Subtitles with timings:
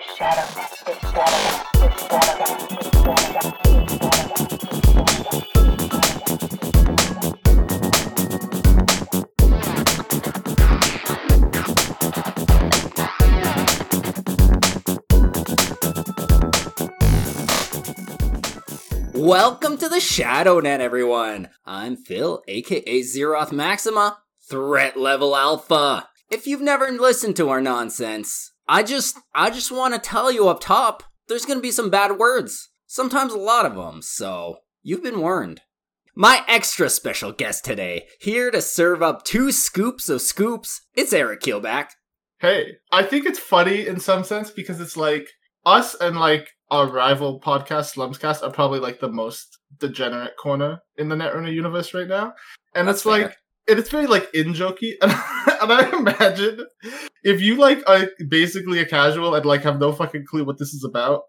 [0.00, 0.46] shadow,
[0.82, 2.54] shadow, shadow,
[19.14, 21.50] Welcome to the ShadowNet, everyone.
[21.64, 24.18] I'm Phil, aka Zeroth Maxima,
[24.50, 26.08] threat level alpha.
[26.30, 30.48] If you've never listened to our nonsense, I just I just want to tell you
[30.48, 32.70] up top, there's going to be some bad words.
[32.86, 35.62] Sometimes a lot of them, so you've been warned.
[36.14, 41.40] My extra special guest today, here to serve up two scoops of scoops, it's Eric
[41.40, 41.88] Keelback.
[42.38, 45.28] Hey, I think it's funny in some sense because it's like
[45.66, 51.08] us and like our rival podcast, Slumscast, are probably like the most degenerate corner in
[51.08, 52.34] the Netrunner universe right now.
[52.74, 53.36] And That's it's like fair.
[53.68, 54.94] And it's very like in jokey.
[55.00, 55.12] And,
[55.62, 56.66] and I imagine
[57.22, 60.74] if you like are basically a casual and like have no fucking clue what this
[60.74, 61.22] is about,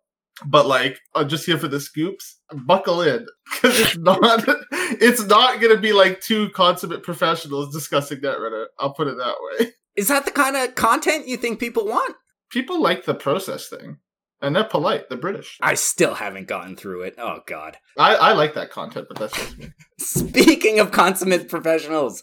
[0.45, 3.25] but like i'm just here for the scoops, buckle in.
[3.53, 8.37] Because it's not it's not gonna be like two consummate professionals discussing that.
[8.37, 8.65] Netrunner.
[8.79, 9.71] I'll put it that way.
[9.95, 12.15] Is that the kind of content you think people want?
[12.51, 13.97] People like the process thing.
[14.45, 15.09] And they're polite.
[15.09, 15.57] They're British.
[15.59, 17.15] I still haven't gotten through it.
[17.17, 17.77] Oh god.
[17.97, 19.69] I, I like that content, but that's just me.
[19.99, 22.21] Speaking of consummate professionals,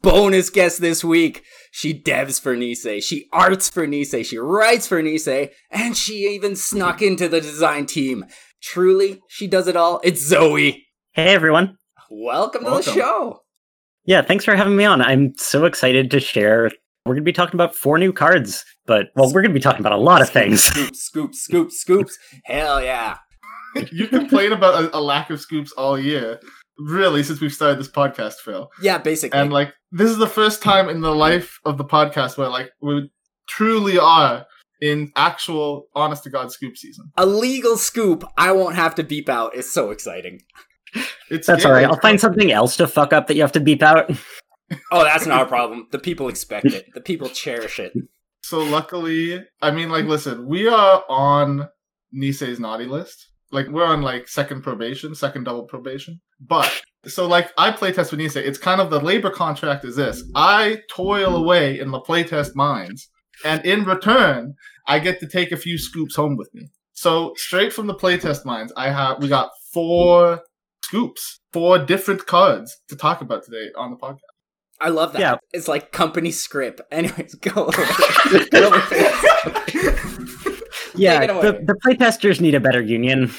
[0.00, 1.42] bonus guest this week.
[1.72, 6.54] She devs for Nisei, she arts for Nisei, she writes for Nisei, and she even
[6.54, 8.24] snuck into the design team.
[8.62, 10.00] Truly, she does it all.
[10.04, 10.86] It's Zoe.
[11.10, 11.76] Hey everyone.
[12.08, 13.40] Welcome, to the show.
[14.04, 15.02] Yeah, thanks for having me on.
[15.02, 16.70] I'm so excited to share.
[17.06, 19.60] We're going to be talking about four new cards, but well, we're going to be
[19.60, 20.62] talking about a lot of things.
[20.62, 22.18] Scoops, scoops, scoops, scoops.
[22.44, 23.18] Hell yeah.
[23.92, 26.40] you complain about a, a lack of scoops all year,
[26.78, 28.70] really, since we've started this podcast, Phil.
[28.80, 29.38] Yeah, basically.
[29.38, 32.70] And like, this is the first time in the life of the podcast where like
[32.80, 33.10] we
[33.50, 34.46] truly are
[34.80, 37.12] in actual, honest to God scoop season.
[37.18, 39.54] a legal scoop I won't have to beep out.
[39.54, 40.40] is so exciting.
[41.30, 41.84] It's That's all right.
[41.84, 44.10] I'll find something else to fuck up that you have to beep out.
[44.90, 45.88] Oh, that's not a problem.
[45.90, 46.86] The people expect it.
[46.94, 47.92] The people cherish it.
[48.42, 51.68] So luckily, I mean, like, listen, we are on
[52.14, 53.28] Nisei's naughty list.
[53.50, 56.20] Like, we're on like second probation, second double probation.
[56.40, 56.70] But
[57.06, 58.44] so, like, I playtest with Nisei.
[58.44, 63.08] It's kind of the labor contract is this: I toil away in the playtest mines,
[63.44, 64.54] and in return,
[64.86, 66.68] I get to take a few scoops home with me.
[66.92, 70.42] So straight from the playtest mines, I have we got four
[70.82, 74.33] scoops, four different cards to talk about today on the podcast.
[74.84, 75.20] I love that.
[75.20, 75.36] Yeah.
[75.54, 76.82] It's like company script.
[76.92, 77.82] Anyways, go over.
[77.82, 78.82] Over.
[80.96, 81.64] Yeah, the, away.
[81.64, 83.32] the playtesters need a better union.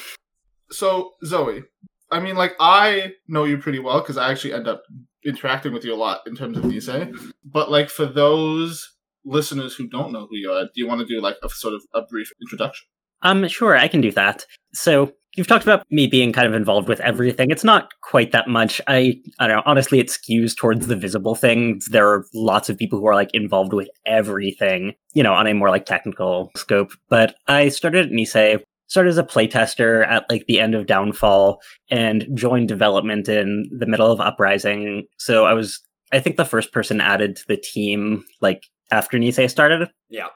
[0.70, 1.62] so Zoe,
[2.10, 4.82] I mean, like I know you pretty well because I actually end up
[5.24, 7.16] interacting with you a lot in terms of Nisei.
[7.44, 8.92] But like for those
[9.24, 11.74] listeners who don't know who you are, do you want to do like a sort
[11.74, 12.88] of a brief introduction?
[13.22, 14.46] Um, sure, I can do that.
[14.72, 17.50] So you've talked about me being kind of involved with everything.
[17.50, 18.80] It's not quite that much.
[18.86, 19.62] I, I don't know.
[19.66, 21.86] Honestly, it skews towards the visible things.
[21.90, 25.54] There are lots of people who are like involved with everything, you know, on a
[25.54, 26.92] more like technical scope.
[27.08, 31.60] But I started at Nisei, started as a playtester at like the end of Downfall,
[31.90, 35.06] and joined development in the middle of Uprising.
[35.18, 35.80] So I was,
[36.12, 39.90] I think, the first person added to the team like after Nisei started.
[40.08, 40.28] Yeah.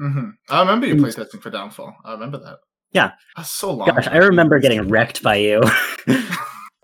[0.00, 0.30] Mm-hmm.
[0.50, 1.00] I remember you Mm.
[1.02, 1.94] playtesting for Downfall.
[2.04, 2.58] I remember that.
[2.92, 3.12] Yeah.
[3.36, 3.88] That's so long.
[3.88, 5.62] Gosh, I remember getting wrecked by you.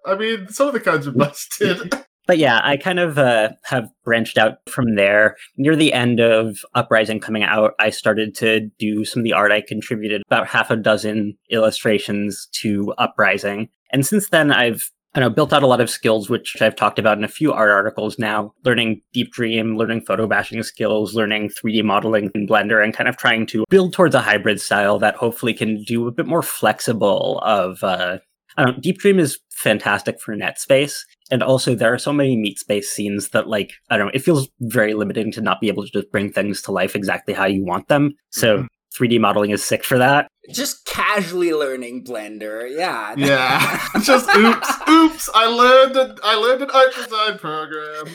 [0.06, 1.94] I mean, some of the cards are busted.
[2.26, 5.37] but yeah, I kind of uh, have branched out from there.
[5.56, 9.53] Near the end of Uprising coming out, I started to do some of the art.
[9.53, 13.69] I contributed about half a dozen illustrations to Uprising.
[13.92, 16.98] And since then, I've I know, built out a lot of skills, which I've talked
[16.98, 21.50] about in a few art articles now, learning Deep Dream, learning photo bashing skills, learning
[21.50, 25.16] 3D modeling in Blender, and kind of trying to build towards a hybrid style that
[25.16, 28.19] hopefully can do a bit more flexible of, uh,
[28.56, 31.04] I don't Deep Dream is fantastic for net space.
[31.31, 34.22] And also there are so many meat space scenes that like, I don't know, it
[34.25, 37.47] feels very limiting to not be able to just bring things to life exactly how
[37.47, 38.15] you want them.
[38.31, 38.66] So Mhm.
[38.98, 40.28] 3D modeling is sick for that.
[40.53, 42.69] Just casually learning Blender.
[42.71, 43.15] Yeah.
[43.16, 43.89] yeah.
[44.03, 45.31] Just oops, oops.
[45.34, 48.15] I learned a, I learned an art design program.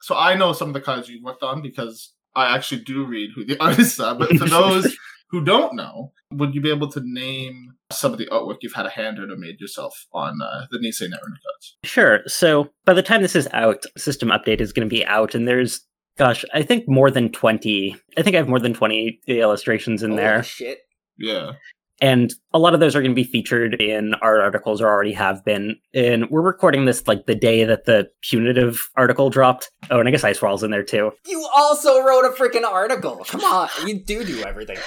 [0.00, 3.30] So I know some of the cards you worked on because I actually do read
[3.34, 4.14] who the artists are.
[4.14, 4.96] But for those
[5.30, 8.86] who don't know, would you be able to name some of the artwork you've had
[8.86, 11.76] a hand in or made yourself on uh, the Nisei Netrunner cards?
[11.84, 12.20] Sure.
[12.26, 15.46] So by the time this is out, system update is going to be out, and
[15.46, 15.86] there's,
[16.18, 17.96] gosh, I think more than 20.
[18.16, 20.42] I think I have more than 20 illustrations in Holy there.
[20.42, 20.78] shit.
[21.18, 21.52] Yeah.
[22.00, 25.12] And a lot of those are going to be featured in art articles or already
[25.12, 25.76] have been.
[25.94, 29.70] And we're recording this like the day that the punitive article dropped.
[29.88, 31.12] Oh, and I guess Ice Wall's in there too.
[31.28, 33.24] You also wrote a freaking article.
[33.28, 33.68] Come on.
[33.86, 34.78] You do do everything.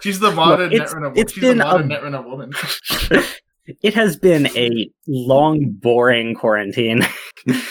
[0.00, 1.12] She's the modern it's- Netrunner.
[1.18, 2.52] it's She's been the modern a- Netrunner woman.
[3.82, 7.02] It has been a long, boring quarantine.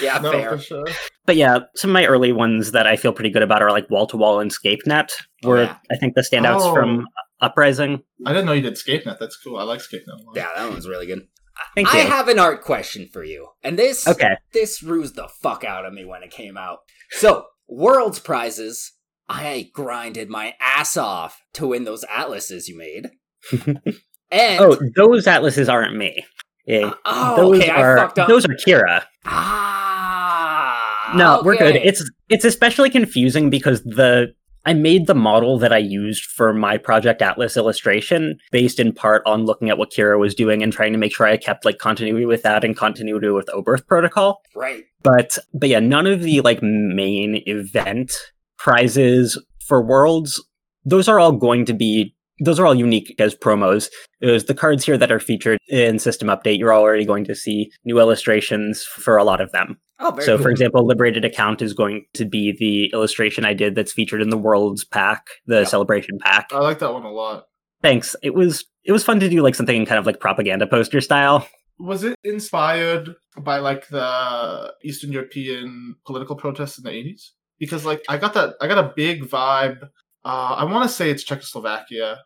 [0.01, 0.51] Yeah, no, fair.
[0.51, 0.85] for sure.
[1.25, 3.89] But yeah, some of my early ones that I feel pretty good about are like
[3.89, 5.09] Wall to Wall and ScapeNet,
[5.43, 5.75] Oh, were yeah.
[5.91, 6.73] I think the standouts Oh.
[6.73, 7.05] from
[7.41, 8.01] Uprising.
[8.25, 9.19] I didn't know you did ScapeNet.
[9.19, 9.57] That's cool.
[9.57, 10.07] I like ScapeNet.
[10.07, 10.35] a lot.
[10.37, 11.27] Yeah, that one's really good.
[11.75, 12.07] Thank I you.
[12.07, 14.35] have an art question for you, and this Okay.
[14.53, 16.79] this rused the fuck out of me when it came out.
[17.09, 18.93] So, Worlds prizes,
[19.27, 23.09] I grinded my ass off to win those atlases you made,
[24.31, 26.25] and Oh, those atlases aren't me.
[26.65, 26.93] Yeah.
[27.05, 28.27] oh, those okay, are I fucked up.
[28.27, 29.03] those are Kira.
[29.25, 31.75] ah, No, we're good.
[31.75, 34.33] It's it's especially confusing because the
[34.67, 39.21] I made the model that I used for my Project Atlas illustration based in part
[39.27, 41.77] on looking at what Kira was doing and trying to make sure I kept like
[41.77, 44.41] continuity with that and continuity with Oberth Protocol.
[44.55, 44.83] right.
[45.03, 48.11] But but yeah, none of the like main event
[48.57, 49.37] prizes
[49.67, 50.43] for Worlds,
[50.83, 53.89] those are all going to be those are all unique as promos.
[54.21, 56.57] There's the cards here that are featured in System Update.
[56.59, 59.77] You're already going to see new illustrations for a lot of them.
[59.99, 60.43] Oh, very So, cool.
[60.43, 64.29] for example, Liberated Account is going to be the illustration I did that's featured in
[64.29, 65.67] the Worlds pack, the Yep.
[65.69, 66.49] Celebration pack.
[66.51, 67.45] I like that one a lot.
[67.81, 68.15] Thanks.
[68.23, 70.99] It was it was fun to do like something in kind of like propaganda poster
[71.01, 71.47] style.
[71.79, 77.33] Was it inspired by like the Eastern European political protests in the eighties?
[77.59, 79.89] Because like I got that I got a big vibe.
[80.25, 82.17] Uh, I want to say it's Czechoslovakia.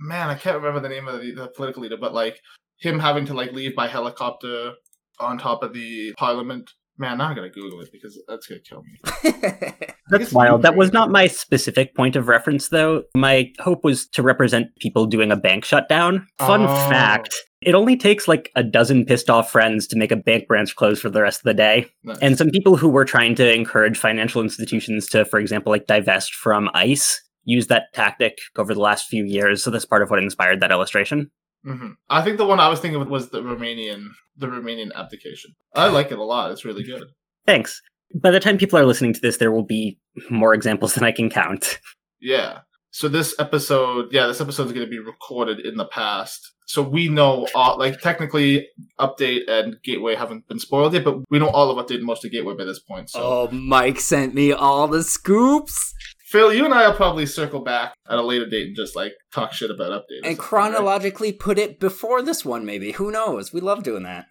[0.00, 2.38] Man, I can't remember the name of the, the political leader, but like
[2.78, 4.72] him having to like leave by helicopter
[5.18, 6.70] on top of the parliament.
[6.98, 9.72] Man, now I'm gonna Google it because that's gonna kill me.
[10.10, 10.62] That's wild.
[10.62, 13.02] That was not my specific point of reference, though.
[13.14, 16.26] My hope was to represent people doing a bank shutdown.
[16.38, 16.88] Fun Oh.
[16.88, 20.76] fact it only takes like a dozen pissed off friends to make a bank branch
[20.76, 21.86] close for the rest of the day.
[22.04, 22.18] Nice.
[22.22, 26.34] And some people who were trying to encourage financial institutions to, for example, like divest
[26.34, 29.64] from ICE, use that tactic over the last few years.
[29.64, 31.30] So that's part of what inspired that illustration.
[31.64, 35.52] hmm I think the one I was thinking of was the Romanian, the Romanian abdication.
[35.74, 36.50] I like it a lot.
[36.52, 37.04] It's really good.
[37.46, 37.80] Thanks.
[38.14, 39.98] By the time people are listening to this, there will be
[40.30, 41.80] more examples than I can count.
[42.20, 42.62] Yeah.
[42.90, 46.52] So this episode, yeah, this episode is going to be recorded in the past.
[46.66, 48.66] So we know, all, like technically,
[48.98, 52.24] update and gateway haven't been spoiled yet, but we know all of update and most
[52.24, 53.10] of gateway by this point.
[53.10, 55.94] So oh, Mike sent me all the scoops.
[56.30, 59.12] Phil, you and I will probably circle back at a later date and just like
[59.32, 60.00] talk shit about updates.
[60.24, 60.38] And something, right?
[60.38, 62.92] chronologically put it before this one, maybe.
[62.92, 63.52] Who knows?
[63.52, 64.26] We love doing that.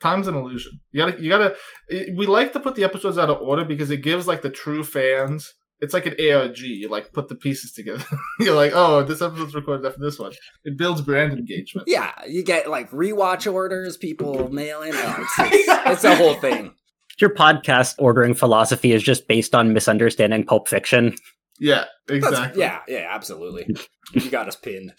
[0.00, 0.80] Time's an illusion.
[0.92, 1.56] You gotta, you gotta.
[1.88, 4.50] it- We like to put the episodes out of order because it gives like the
[4.50, 5.54] true fans.
[5.80, 6.58] It's like an ARG.
[6.58, 8.04] You like put the pieces together.
[8.40, 10.32] You're like, oh, this episode's recorded after this one.
[10.64, 11.88] It builds brand engagement.
[11.88, 14.90] Yeah, you get like rewatch orders, people mail in.
[14.92, 16.74] Oh, it's, it's, it's a whole thing.
[17.20, 21.16] Your podcast ordering philosophy is just based on misunderstanding Pulp Fiction.
[21.58, 22.60] Yeah, That's- exactly.
[22.60, 23.74] yeah, yeah, absolutely.
[24.14, 24.94] You got us pinned.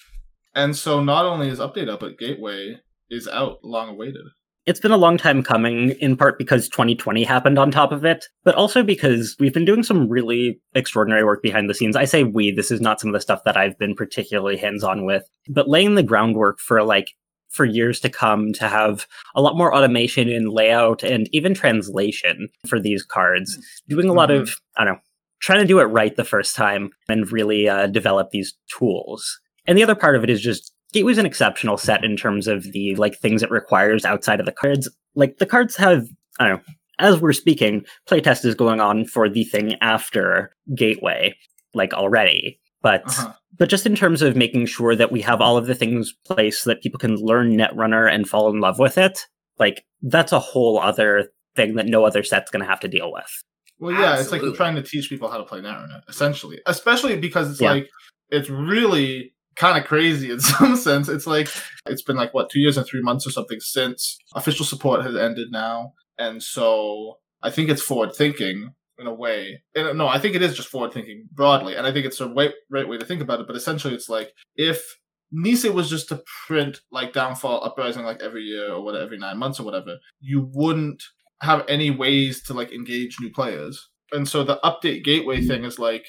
[0.54, 2.78] And so not only is update up, but Gateway
[3.10, 4.22] is out, long awaited.
[4.68, 8.26] It's been a long time coming, in part because 2020 happened on top of it,
[8.44, 11.96] but also because we've been doing some really extraordinary work behind the scenes.
[11.96, 14.84] I say we, this is not some of the stuff that I've been particularly hands
[14.84, 17.08] on with, but laying the groundwork for like
[17.50, 22.50] for years to come to have a lot more automation in layout and even translation
[22.68, 23.58] for these cards.
[23.88, 24.82] Doing a lot of, mm-hmm.
[24.82, 25.00] I don't know,
[25.40, 29.40] trying to do it right the first time and really uh, develop these tools.
[29.66, 32.64] And the other part of it is just Gateway's an exceptional set in terms of
[32.72, 34.90] the like things it requires outside of the cards.
[35.16, 36.08] Like the cards have,
[36.40, 41.36] I don't know, as we're speaking, playtest is going on for the thing after Gateway,
[41.74, 42.60] like already.
[42.82, 43.34] But Uh-huh.
[43.58, 46.64] but just in terms of making sure that we have all of the things placed
[46.64, 49.20] so that people can learn Netrunner and fall in love with it,
[49.60, 53.12] like that's a whole other thing that no other set's going to have to deal
[53.12, 53.44] with.
[53.80, 54.58] Well, yeah, it's like Absolutely.
[54.58, 56.60] trying to teach people how to play Netrunner, essentially.
[56.66, 57.72] Especially because it's Yeah.
[57.72, 57.90] like
[58.30, 61.08] it's really kind of crazy in some sense.
[61.10, 61.50] It's like
[61.88, 65.16] it's been like what two years and three months or something since official support has
[65.16, 69.64] ended now, and so I think it's forward thinking in a way.
[69.76, 72.28] And no, I think it is just forward thinking broadly, and I think it's a
[72.28, 73.48] way, right way to think about it.
[73.48, 74.98] But essentially, it's like if
[75.34, 79.38] Nisei was just to print like Downfall Uprising like every year or whatever, every nine
[79.38, 81.02] months or whatever, you wouldn't
[81.42, 83.90] have any ways to like engage new players.
[84.12, 86.06] And so the update gateway thing is like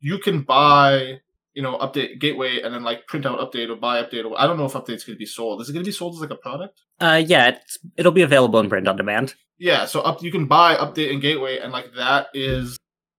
[0.00, 1.20] you can buy,
[1.54, 4.46] you know, update gateway and then like print out update or buy update or I
[4.46, 5.60] don't know if update's going to be sold.
[5.62, 6.80] Is it going to be sold as like a product?
[7.00, 9.34] Uh, yeah, it's, it'll be available in print on demand.
[9.58, 12.76] Yeah, so up you can buy update and gateway and like that is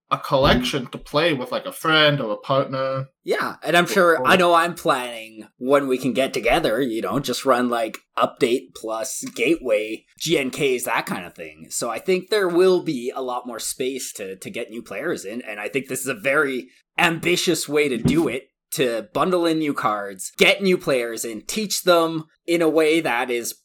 [0.10, 3.08] a collection to play with like a friend or a partner.
[3.24, 7.20] Yeah, and I'm sure I know I'm planning when we can get together, you know,
[7.20, 11.68] just run like update plus gateway, GNKs, that kind of thing.
[11.70, 15.26] So I think there will be a lot more space to to get new players
[15.26, 18.44] in, and I think this is a very ambitious way to do it.
[18.70, 23.30] to bundle in new cards, get new players in, teach them in a way that
[23.32, 23.56] is,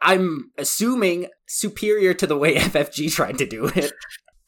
[0.00, 3.92] I'm assuming, superior to the way FFG tried to do it.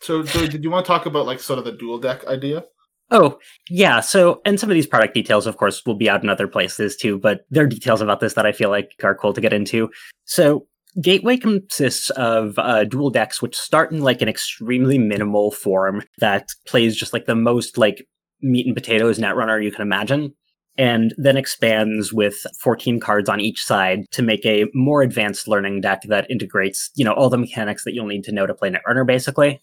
[0.05, 2.65] So, Zoe, did you want to talk about like sort of the dual deck idea?
[3.11, 3.39] Oh,
[3.71, 4.01] yeah.
[4.01, 6.95] So, and some of these product details, of course, will be out in other places
[6.95, 9.55] too, but there are details about this that I feel like are cool to get
[9.55, 9.91] into.
[10.27, 10.67] So,
[11.01, 16.51] Gateway consists of uh, dual decks, which start in like an extremely minimal form that
[16.67, 18.07] plays just like the most like
[18.43, 20.35] meat and potatoes netrunner you can imagine,
[20.77, 25.81] and then expands with 14 cards on each side to make a more advanced learning
[25.81, 28.71] deck that integrates, you know, all the mechanics that you'll need to know to play
[28.71, 29.61] netrunner, basically.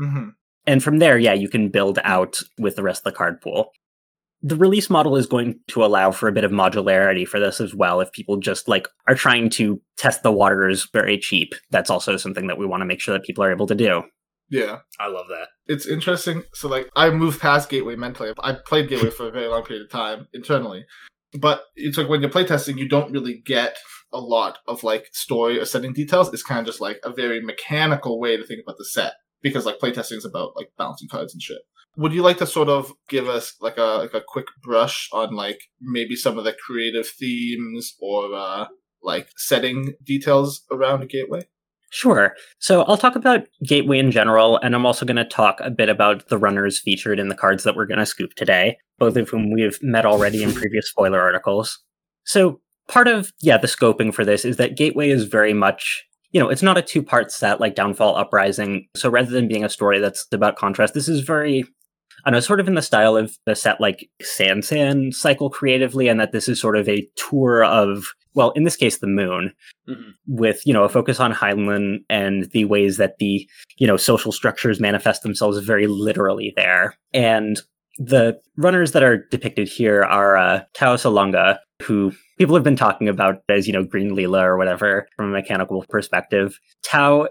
[0.00, 0.30] Mm-hmm.
[0.66, 3.70] And from there, yeah, you can build out with the rest of the card pool.
[4.42, 7.74] The release model is going to allow for a bit of modularity for this as
[7.74, 8.00] well.
[8.00, 12.46] If people just like are trying to test the waters very cheap, that's also something
[12.46, 14.02] that we want to make sure that people are able to do.
[14.48, 15.48] Yeah, I love that.
[15.66, 16.44] it's interesting.
[16.54, 18.32] So, like, I moved past Gateway mentally.
[18.38, 20.84] I played Gateway for a very long period of time internally,
[21.40, 23.76] but it's like when you're playtesting, you don't really get
[24.12, 26.32] a lot of like story or setting details.
[26.32, 29.66] It's kind of just like a very mechanical way to think about the set because
[29.66, 31.58] like playtesting is about like balancing cards and shit.
[31.96, 35.34] Would you like to sort of give us like a like a quick brush on
[35.34, 38.66] like maybe some of the creative themes or uh
[39.02, 41.46] like setting details around Gateway?
[41.90, 42.34] Sure.
[42.58, 45.88] So I'll talk about Gateway in general, and I'm also going to talk a bit
[45.88, 49.28] about the runners featured in the cards that we're going to scoop today, both of
[49.28, 51.78] whom we've met already in previous spoiler articles.
[52.24, 56.40] So part of, yeah, the scoping for this is that Gateway is very much, you
[56.40, 58.88] know, it's not a two part set like Downfall Uprising.
[58.96, 61.64] So rather than being a story that's about contrast, this is very,
[62.24, 66.08] I know, sort of in the style of the set like San San cycle creatively,
[66.08, 69.52] and that this is sort of a tour of, well, in this case, the moon,
[69.88, 70.12] Mhm.
[70.28, 74.30] with, you know, a focus on Heinlein and the ways that the, you know, social
[74.30, 76.94] structures manifest themselves very literally there.
[77.12, 77.58] And
[77.98, 83.08] the runners that are depicted here are uh, Tao Salonga, who people have been talking
[83.08, 86.58] about as, you know, Green Leela or whatever from a mechanical perspective.
[86.84, 87.28] Tao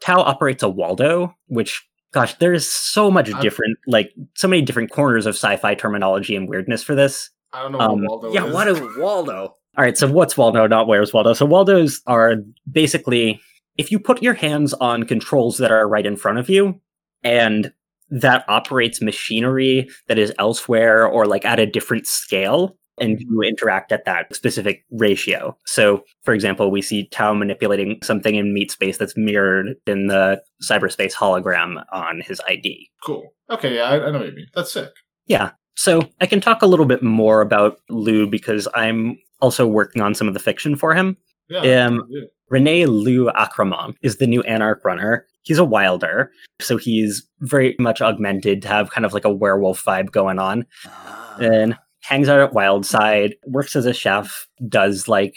[0.00, 1.82] Tao operates a Waldo, which
[2.12, 6.46] gosh, there's so much I'm- different like so many different corners of sci-fi terminology and
[6.48, 7.30] weirdness for this.
[7.54, 8.52] I don't know Um, Waldo Yeah, is.
[8.54, 9.56] what is Waldo?
[9.76, 11.32] All right, so what's Waldo, not where's Waldo?
[11.32, 12.36] So Waldos are
[12.70, 13.40] basically
[13.78, 16.80] if you put your hands on controls that are right in front of you
[17.22, 17.72] and
[18.10, 23.90] that operates machinery that is elsewhere or like at a different scale and you interact
[23.90, 25.56] at that specific ratio.
[25.64, 30.42] So, for example, we see Tao manipulating something in meat space that's mirrored in the
[30.62, 32.90] cyberspace hologram on his ID.
[33.04, 33.24] Cool.
[33.50, 34.46] Okay, yeah, I, I know what you mean.
[34.54, 34.90] That's sick.
[35.26, 35.52] Yeah.
[35.74, 40.14] So I can talk a little bit more about Lou because I'm also working on
[40.14, 41.16] some of the fiction for him.
[41.50, 41.86] Yeah.
[41.86, 42.22] Um, yeah.
[42.48, 45.26] Rene Lou Arcemont is the new Anarch runner.
[45.42, 46.30] He's a wilder,
[46.60, 50.64] so he's very much augmented to have kind of like a werewolf vibe going on.
[50.86, 51.36] Ah.
[51.40, 55.34] And hangs out at Wildside, works as a chef, does like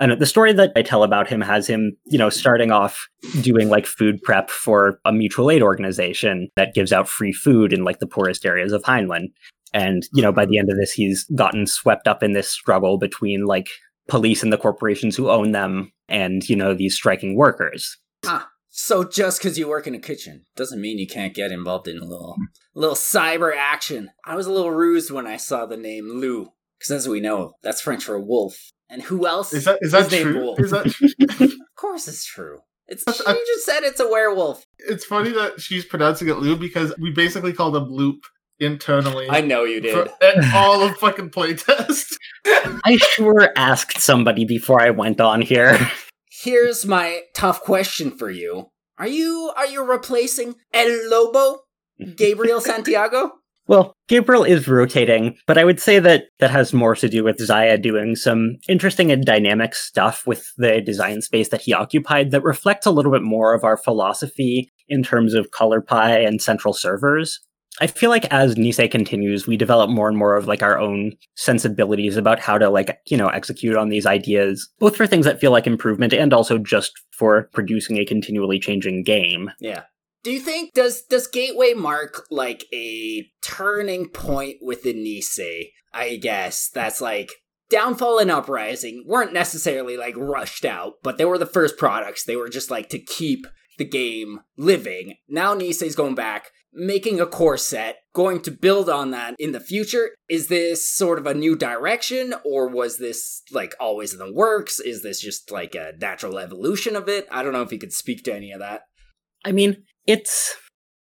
[0.00, 2.70] I don't know the story that I tell about him has him, you know, starting
[2.70, 3.08] off
[3.40, 7.84] doing like food prep for a mutual aid organization that gives out free food in
[7.84, 9.28] like the poorest areas of Heinlein.
[9.74, 12.98] And, you know, by the end of this, he's gotten swept up in this struggle
[12.98, 13.68] between like
[14.08, 17.96] police and the corporations who own them and, you know, these striking workers.
[18.26, 21.88] Ah, so just because you work in a kitchen doesn't mean you can't get involved
[21.88, 22.36] in a little,
[22.74, 24.10] little cyber action.
[24.26, 26.48] I was a little rused when I saw the name Lou,
[26.78, 28.72] because as we know, that's French for wolf.
[28.90, 29.54] And who else?
[29.54, 30.40] Is that is that named true?
[30.42, 30.60] Wolf?
[30.60, 31.08] Is that true?
[31.46, 32.58] Of course, it's true.
[32.86, 34.66] It's That's- you just said it's a werewolf.
[34.78, 38.24] it's funny that she's pronouncing it Lou because we basically called him Loop
[38.62, 40.44] internally I know you for did.
[40.54, 42.14] all of fucking playtest.
[42.84, 45.78] I sure asked somebody before I went on here.
[46.30, 51.60] Here's my tough question for you: Are you are you replacing El Lobo,
[52.16, 53.32] Gabriel Santiago?
[53.68, 57.38] Well, Gabriel is rotating, but I would say that that has more to do with
[57.38, 62.42] Zahya doing some interesting and dynamic stuff with the design space that he occupied that
[62.42, 66.74] reflects a little bit more of our philosophy in terms of color pie and central
[66.74, 67.40] servers.
[67.80, 71.12] I feel like as Nisei continues, we develop more and more of like our own
[71.36, 75.40] sensibilities about how to like, you know, execute on these ideas, both for things that
[75.40, 79.50] feel like improvement and also just for producing a continually changing game.
[79.58, 79.84] Yeah.
[80.22, 85.70] Do you think does does Gateway mark like a turning point within Nisei?
[85.92, 87.32] I guess that's like
[87.70, 92.24] Downfall and Uprising weren't necessarily like rushed out, but they were the first products.
[92.24, 93.46] They were just like to keep
[93.78, 95.14] the game living.
[95.28, 99.60] Now Nisei's going back, making a core set, going to build on that in the
[99.60, 100.10] future.
[100.28, 104.80] Is this sort of a new direction, or was this like always in the works?
[104.80, 107.26] Is this just like a natural evolution of it?
[107.30, 108.82] I don't know if you could speak to any of that.
[109.44, 110.54] I mean, it's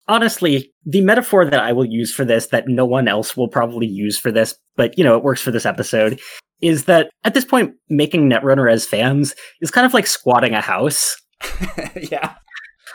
[0.09, 3.87] honestly, the metaphor that I will use for this, that no one else will probably
[3.87, 6.21] use for this, but you know, it works for this episode,
[6.61, 10.61] is that at this point, making Netrunner as fans is kind of like squatting a
[10.61, 11.17] house.
[12.11, 12.35] yeah.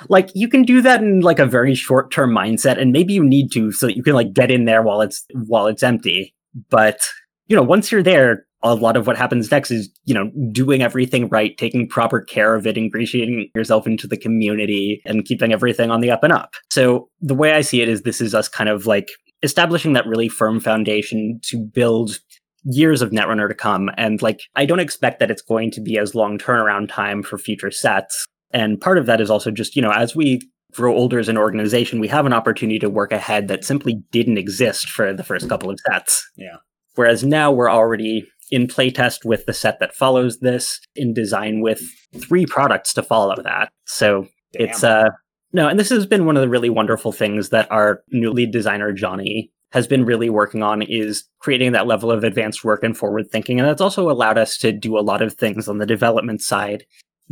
[0.09, 3.23] Like you can do that in like a very short term mindset, and maybe you
[3.23, 6.33] need to so that you can like get in there while it's while it's empty.
[6.69, 6.99] But
[7.47, 10.81] you know, once you're there, a lot of what happens next is, you know, doing
[10.81, 15.89] everything right, taking proper care of it, ingratiating yourself into the community and keeping everything
[15.89, 16.53] on the up and up.
[16.69, 19.09] So the way I see it is this is us kind of like
[19.43, 22.19] establishing that really firm foundation to build
[22.63, 23.89] years of Netrunner to come.
[23.97, 27.37] And like, I don't expect that it's going to be as long turnaround time for
[27.37, 28.27] future sets.
[28.53, 30.41] And part of that is also just, you know, as we
[30.73, 34.37] grow older as an organization, we have an opportunity to work ahead that simply didn't
[34.37, 36.29] exist for the first couple of sets.
[36.35, 36.57] Yeah.
[36.95, 41.81] Whereas now we're already in playtest with the set that follows this, in design with
[42.19, 43.69] three products to follow that.
[43.85, 44.67] So Damn.
[44.67, 45.05] it's uh
[45.53, 48.51] no, and this has been one of the really wonderful things that our new lead
[48.51, 52.97] designer Johnny has been really working on is creating that level of advanced work and
[52.97, 53.59] forward thinking.
[53.59, 56.85] And that's also allowed us to do a lot of things on the development side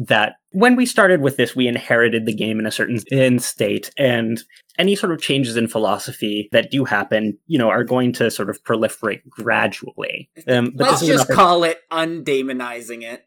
[0.07, 3.91] that when we started with this, we inherited the game in a certain in state
[3.97, 4.41] and
[4.77, 8.49] any sort of changes in philosophy that do happen, you know, are going to sort
[8.49, 10.29] of proliferate gradually.
[10.47, 13.25] Um, but Let's this is an just oppor- call it undaemonizing it.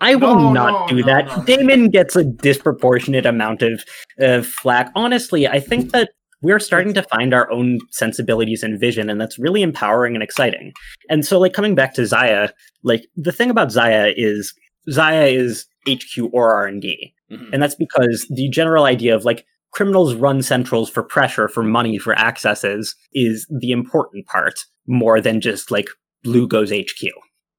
[0.00, 1.26] I will No, not no, do no, that.
[1.26, 1.42] no.
[1.44, 3.82] Damon gets a disproportionate amount of
[4.22, 4.92] uh, flack.
[4.94, 6.10] Honestly, I think that
[6.42, 10.72] we're starting to find our own sensibilities and vision, and that's really empowering and exciting.
[11.08, 12.52] And so, like coming back to Zahya,
[12.84, 14.54] like the thing about Zahya is
[14.90, 17.50] Zahya is HQ or R and D, Mhm.
[17.52, 21.98] and that's because the general idea of like criminals run centrals for pressure, for money,
[21.98, 24.54] for accesses is the important part
[24.86, 25.88] more than just like
[26.22, 27.10] Blue goes HQ.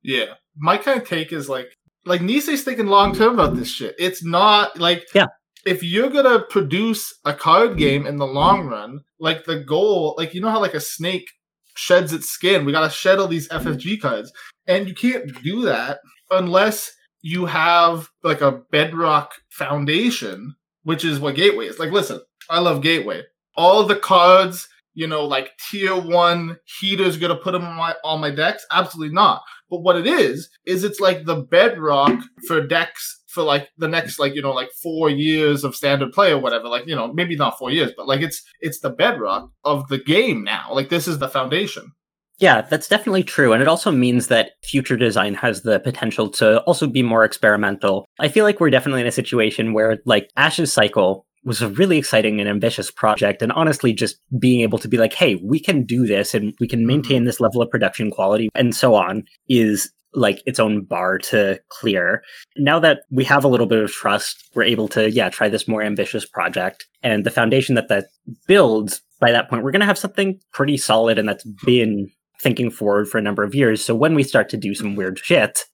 [0.04, 0.34] Yeah.
[0.58, 1.68] My kind of take is like,
[2.06, 3.96] like Nisei's thinking long term about this shit.
[4.00, 5.28] It's not like, Yeah.
[5.66, 10.34] If you're gonna produce a card game in the long run, like the goal, like
[10.34, 11.28] you know how like a snake
[11.76, 14.32] sheds its skin, we gotta shed all these FFG cards,
[14.66, 16.00] and you can't do that
[16.32, 16.92] unless
[17.28, 21.78] you have like a bedrock foundation, which is what Gateway is.
[21.78, 23.24] Like, listen, I love Gateway.
[23.58, 28.22] All the cards, you know, like tier one heaters, gonna put them on my on
[28.22, 28.66] my decks?
[28.72, 29.42] Absolutely not.
[29.70, 34.20] But what it is is it's like the bedrock for decks for like the next
[34.20, 36.70] like you know like four years of standard play or whatever.
[36.70, 39.98] Like you know maybe not four years, but like it's it's the bedrock of the
[39.98, 40.70] game now.
[40.72, 41.92] Like this is the foundation.
[42.39, 43.54] Yeah, that's definitely true.
[43.54, 48.06] And it also means that future design has the potential to also be more experimental.
[48.19, 51.97] I feel like we're definitely in a situation where, like, Ash's Cycle was a really
[51.97, 53.41] exciting and ambitious project.
[53.41, 56.67] And honestly, just being able to be like, hey, we can do this and we
[56.67, 56.88] can mm-hmm.
[56.88, 61.60] maintain this level of production quality and so on is like its own bar to
[61.69, 62.23] clear.
[62.58, 65.67] Now that we have a little bit of trust, we're able to, yeah, try this
[65.67, 66.86] more ambitious project.
[67.04, 68.08] And the foundation that that
[68.47, 72.10] builds by that point, we're going to have something pretty solid and that's been
[72.41, 73.84] thinking forward for a number of years.
[73.84, 75.65] So when we start to do some weird shit,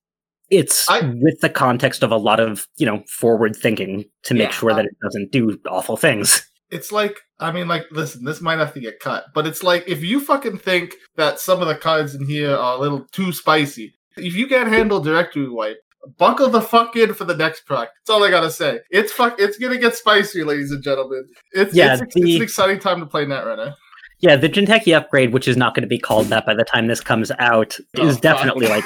[0.49, 4.49] it's I- with the context of a lot of, you know, forward thinking to make
[4.49, 4.56] Yeah.
[4.56, 6.47] sure that uh it doesn't do awful things.
[6.71, 9.84] It's like I mean, like listen, this might have to get cut, but it's like
[9.88, 13.32] if you fucking think that some of the cards in here are a little too
[13.32, 15.78] spicy, if you can't handle directory wipe.
[16.17, 17.93] Buckle the fuck in for the next product.
[18.02, 18.80] That's all I gotta say.
[18.89, 19.36] It's fuck.
[19.39, 21.26] It's gonna get spicy, ladies and gentlemen.
[21.54, 23.76] It's Yeah, it's, it's an exciting time to play Netrunner.
[24.24, 26.88] Yeah, the Jinteki upgrade, which is not going to be called that by the time
[26.88, 28.22] this comes out, Oh, is fuck.
[28.22, 28.86] definitely like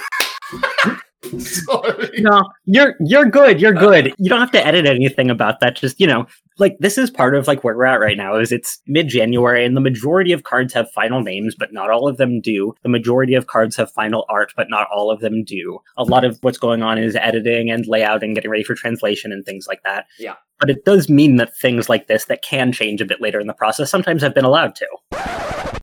[1.40, 2.10] Sorry.
[2.20, 4.14] no, you're you're good, you're good.
[4.18, 5.76] You don't have to edit anything about that.
[5.76, 6.26] Just you know,
[6.58, 8.36] like this is part of like where we're at right now.
[8.36, 12.08] Is it's mid January and the majority of cards have final names, but not all
[12.08, 12.74] of them do.
[12.84, 15.80] The majority of cards have final art, but not all of them do.
[15.98, 19.32] A lot of what's going on is editing and layout and getting ready for translation
[19.32, 20.06] and things like that.
[20.20, 20.36] Yeah.
[20.60, 23.48] But it does mean that things like this that can change a bit later in
[23.48, 24.88] the process sometimes have been allowed to.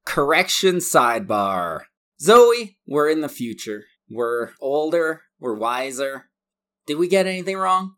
[0.04, 1.82] Correction sidebar.
[2.20, 3.84] Zoe, we're in the future.
[4.10, 5.22] We're older.
[5.44, 6.30] We're wiser.
[6.86, 7.96] Did we get anything wrong?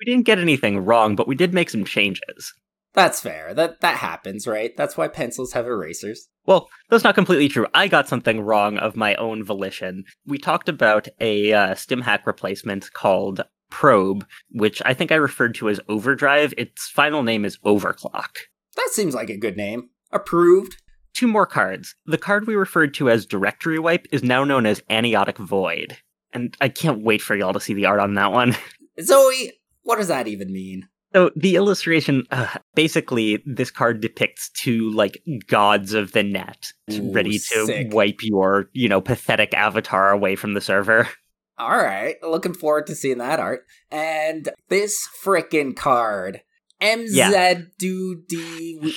[0.00, 2.54] We didn't get anything wrong, but we did make some changes.
[2.94, 3.52] That's fair.
[3.52, 4.74] That that happens, right?
[4.74, 6.28] That's why pencils have erasers.
[6.46, 7.66] Well, that's not completely true.
[7.74, 10.04] I got something wrong of my own volition.
[10.24, 15.54] We talked about a uh, stim hack replacement called Probe, which I think I referred
[15.56, 16.54] to as Overdrive.
[16.56, 18.30] Its final name is Overclock.
[18.76, 19.90] That seems like a good name.
[20.10, 20.80] Approved.
[21.12, 21.96] Two more cards.
[22.06, 25.98] The card we referred to as Directory Wipe is now known as Anoetic Void.
[26.32, 28.56] And I can't wait for y'all to see the art on that one.
[29.00, 30.88] Zoe, what does that even mean?
[31.14, 37.12] So the illustration, uh, basically, this card depicts two like gods of the net, Ooh,
[37.12, 37.92] ready to sick.
[37.92, 41.08] wipe your, you know, pathetic avatar away from the server.
[41.58, 43.66] All right, looking forward to seeing that art.
[43.90, 46.40] And this frickin' card.
[46.80, 48.94] MZ do D.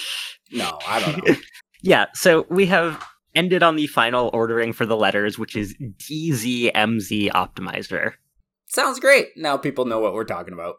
[0.52, 1.36] No, I don't know.
[1.82, 7.32] Yeah, so we have ended on the final ordering for the letters, which is DZMZ
[7.32, 8.13] Optimizer.
[8.67, 9.30] Sounds great.
[9.36, 10.76] Now people know what we're talking about.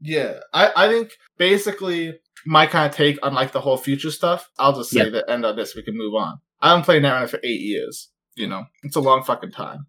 [0.00, 4.48] Yeah, I, I think basically my kind of take on like the whole future stuff.
[4.58, 5.12] I'll just say Yep.
[5.12, 5.74] that end on this.
[5.74, 6.38] We can move on.
[6.60, 8.10] I haven't played Netrunner for eight years.
[8.36, 9.86] You know, it's a long fucking time.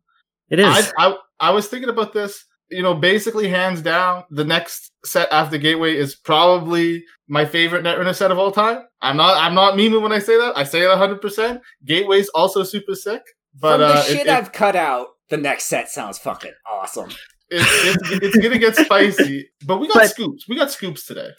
[0.50, 0.66] It is.
[0.98, 2.46] I, I I was thinking about this.
[2.70, 8.14] You know, basically, hands down, the next set after Gateway is probably my favorite Netrunner
[8.16, 8.84] set of all time.
[9.02, 10.58] I'm not I'm not memeing when I say that.
[10.58, 11.22] I say it 100.
[11.22, 13.22] percent Gateway's also super sick,
[13.60, 16.54] but From the uh, shit it, it, I've cut out, the next set sounds fucking
[16.70, 17.10] awesome.
[17.50, 19.50] it's, it's, it's gonna get spicy.
[19.66, 20.46] But we got But- scoops.
[20.50, 21.30] We got scoops today.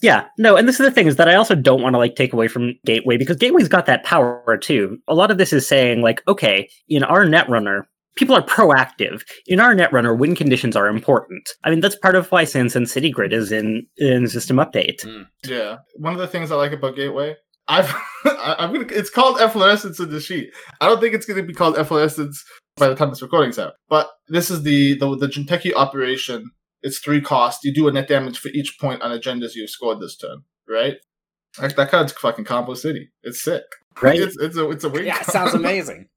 [0.00, 2.16] Yeah, no, and this is the thing is that I also don't want to like
[2.16, 4.98] take away from Gateway because Gateway's got that power too.
[5.06, 7.82] A lot of this is saying like, okay, in our Netrunner,
[8.16, 9.22] people are proactive.
[9.46, 11.48] In our Netrunner, win conditions are important.
[11.64, 15.02] I mean, that's part of why SanSan City Grid is in in System Update.
[15.02, 15.22] Hmm.
[15.44, 17.36] Yeah, one of the things I like about Gateway,
[17.68, 17.90] I've
[18.24, 18.86] I- I'm gonna.
[18.90, 20.50] It's called efflorescence in the sheet.
[20.80, 22.42] I don't think it's gonna be called efflorescence
[22.76, 23.74] by the time this recording's out.
[23.88, 26.50] But this is the the the Jinteki operation.
[26.82, 27.60] It's three cost.
[27.64, 30.38] You do a net damage for each point on agendas you've scored this turn.
[30.68, 30.96] Right?
[31.60, 33.10] Like that card's fucking combo city.
[33.22, 33.62] It's sick.
[34.00, 34.18] Right?
[34.18, 35.06] It's it's a it's a weird.
[35.06, 36.08] Yeah, it sounds amazing.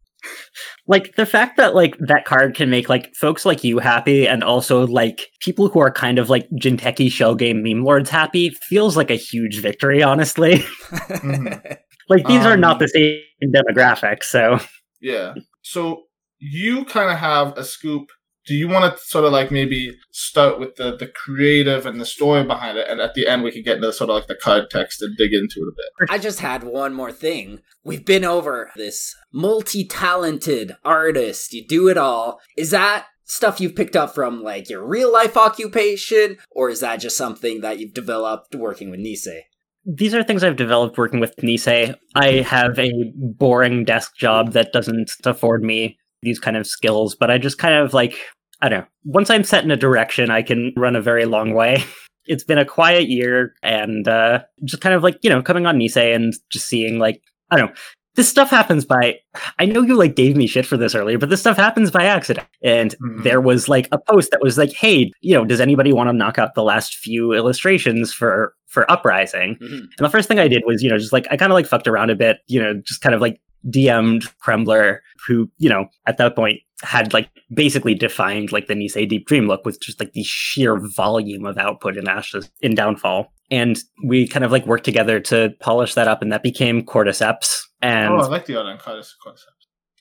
[0.87, 4.43] Like the fact that like that card can make like folks like you happy and
[4.43, 8.95] also like people who are kind of like Jinteki shell game meme lords happy feels
[8.95, 10.57] like a huge victory, honestly.
[10.91, 11.77] Mhm.
[12.09, 14.59] like these are not Um, the same demographic, so
[15.01, 15.33] Yeah.
[15.63, 16.03] So
[16.39, 18.09] you kind of have a scoop.
[18.45, 22.05] Do you want to sort of like maybe start with the the creative and the
[22.05, 24.35] story behind it, and at the end we can get into sort of like the
[24.35, 26.09] context and dig into it a bit?
[26.09, 27.61] I just had one more thing.
[27.83, 31.53] We've been over this multi talented artist.
[31.53, 32.39] You do it all.
[32.57, 36.99] Is that stuff you've picked up from like your real life occupation, or is that
[36.99, 39.41] just something that you've developed working with Nisei?
[39.85, 41.95] these are things I've developed working with Nisei.
[42.15, 47.31] I have a boring desk job that doesn't afford me these kind of skills, but
[47.31, 48.15] I just kind of like,
[48.61, 48.87] I don't know.
[49.05, 51.83] Once I'm set in a direction, I can run a very long way.
[52.27, 55.77] It's been a quiet year and uh, just kind of like, you know, coming on
[55.77, 57.75] Nisei and just seeing like, I don't know.
[58.15, 59.19] This stuff happens by,
[59.59, 62.05] I know you like gave me shit for this earlier, but this stuff happens by
[62.05, 62.47] accident.
[62.63, 63.21] And Mhm.
[63.23, 66.13] there was like a post that was like, hey, you know, does anybody want to
[66.13, 69.57] knock out the last few illustrations for for Uprising?
[69.61, 69.79] Mhm.
[69.81, 71.67] And the first thing I did was, you know, just like I kind of like
[71.67, 75.87] fucked around a bit, you know, just kind of like DM'd Krembler, who, you know,
[76.05, 79.99] at that point had like basically defined like the Nisei Deep Dream look with just
[79.99, 83.31] like the sheer volume of output in Ashes in Downfall.
[83.49, 87.61] And we kind of like worked together to polish that up, and that became Cordyceps.
[87.81, 89.15] And oh, I like the art on concept.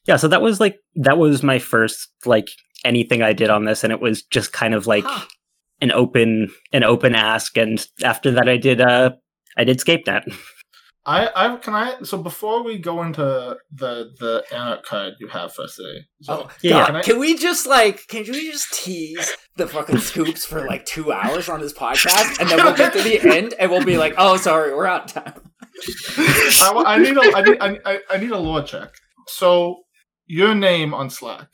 [0.06, 2.48] yeah, so that was like that was my first like
[2.84, 5.26] anything I did on this, and it was just kind of like Huh.
[5.82, 7.56] an open an open ask.
[7.58, 9.10] And after that, I did uh
[9.58, 10.22] I did ScapeNet.
[11.06, 15.52] I, I can I so before we go into the the anarch card you have
[15.52, 16.06] for us today.
[16.22, 16.70] So, Oh, Yeah.
[16.78, 20.66] God, Can I- can we just like, can we just tease the fucking scoops for
[20.66, 23.84] like two hours on this podcast, and then we'll get to the end, and we'll
[23.84, 25.40] be like, oh, sorry, we're out of time.
[26.16, 28.90] I, I need a I need I, I- I need a lore check.
[29.28, 29.80] So
[30.26, 31.48] your name on Slack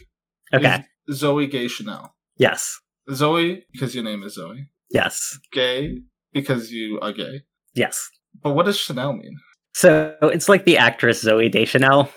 [0.55, 0.85] Okay.
[1.09, 2.15] is Zoe Gay Chanel.
[2.37, 2.79] Yes.
[3.13, 4.69] Zoe because your name is Zoe.
[4.91, 5.39] Yes.
[5.53, 5.99] Gay
[6.33, 7.43] because you are gay.
[7.75, 8.09] Yes.
[8.43, 9.37] But what does Chanel mean?
[9.75, 12.11] So it's like the actress Zooey Deschanel.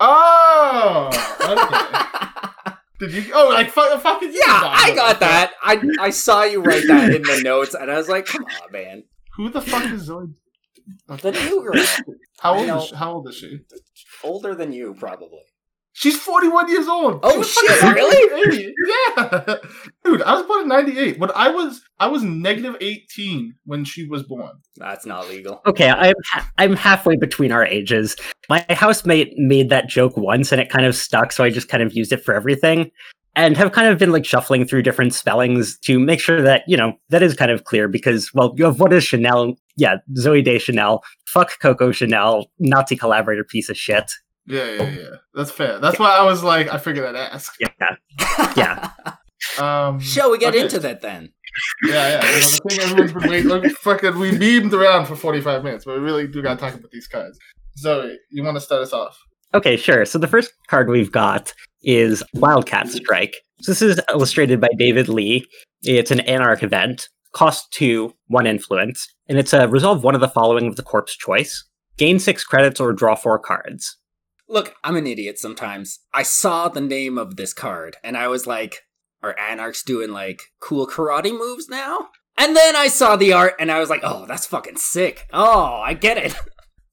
[0.00, 2.72] Oh, okay.
[3.00, 3.32] Did you?
[3.32, 5.52] Oh, like fu- fucking yeah, I got that.
[5.62, 8.72] I I saw you write that in the notes, and I was like, come on,
[8.72, 9.04] man.
[9.36, 10.26] Who the fuck is Zoe?
[11.06, 11.84] The new girl,
[12.40, 12.94] How old is she?
[12.96, 13.60] How old is she?
[14.24, 15.42] older than you, probably.
[15.98, 17.18] She's 41 years old.
[17.24, 18.72] Oh, She's shit, really?
[19.16, 19.56] Yeah.
[20.04, 21.18] Dude, I was born in 98.
[21.18, 24.52] But I was I was negative 18 when she was born.
[24.76, 25.60] That's not legal.
[25.66, 28.14] Okay, I'm ha- I'm halfway between our ages.
[28.48, 31.82] My housemate made that joke once, and it kind of stuck, so I just kind
[31.82, 32.92] of used it for everything.
[33.34, 36.76] And have kind of been like shuffling through different spellings to make sure that you
[36.76, 37.88] know that is kind of clear.
[37.88, 39.56] Because well, you have what is Chanel?
[39.74, 41.02] Yeah, Zooey Deschanel.
[41.26, 44.12] Fuck Coco Chanel, Nazi collaborator piece of shit.
[44.48, 45.16] Yeah, yeah, yeah.
[45.34, 45.78] That's fair.
[45.78, 47.54] That's why I was like, I figured I'd ask.
[47.60, 48.90] Yeah, yeah.
[49.58, 50.64] Um, Shall we get okay.
[50.64, 51.32] into that then?
[51.84, 52.24] Yeah, yeah.
[52.24, 53.48] You know, the thing everyone's been waiting.
[53.48, 56.74] Like, fucking, we beamed around for 45 minutes, but we really do got to talk
[56.74, 57.38] about these cards.
[57.78, 59.18] Zoe, you want to start us off?
[59.54, 60.04] Okay, sure.
[60.04, 63.36] So the first card we've got is Wildcat Strike.
[63.60, 65.46] So this is illustrated by David Lee.
[65.82, 67.08] It's an Anarch event.
[67.32, 71.16] Cost two, one influence, and it's a resolve one of the following of the Corp's
[71.16, 71.64] choice.
[71.98, 73.96] Gain six credits or draw four cards.
[74.48, 76.00] Look, I'm an idiot sometimes.
[76.12, 78.82] I saw the name of this card, and I was like,
[79.22, 82.08] are anarchs doing like cool karate moves now?
[82.36, 85.26] And then I saw the art and I was like, oh, that's fucking sick.
[85.32, 86.34] Oh, I get it.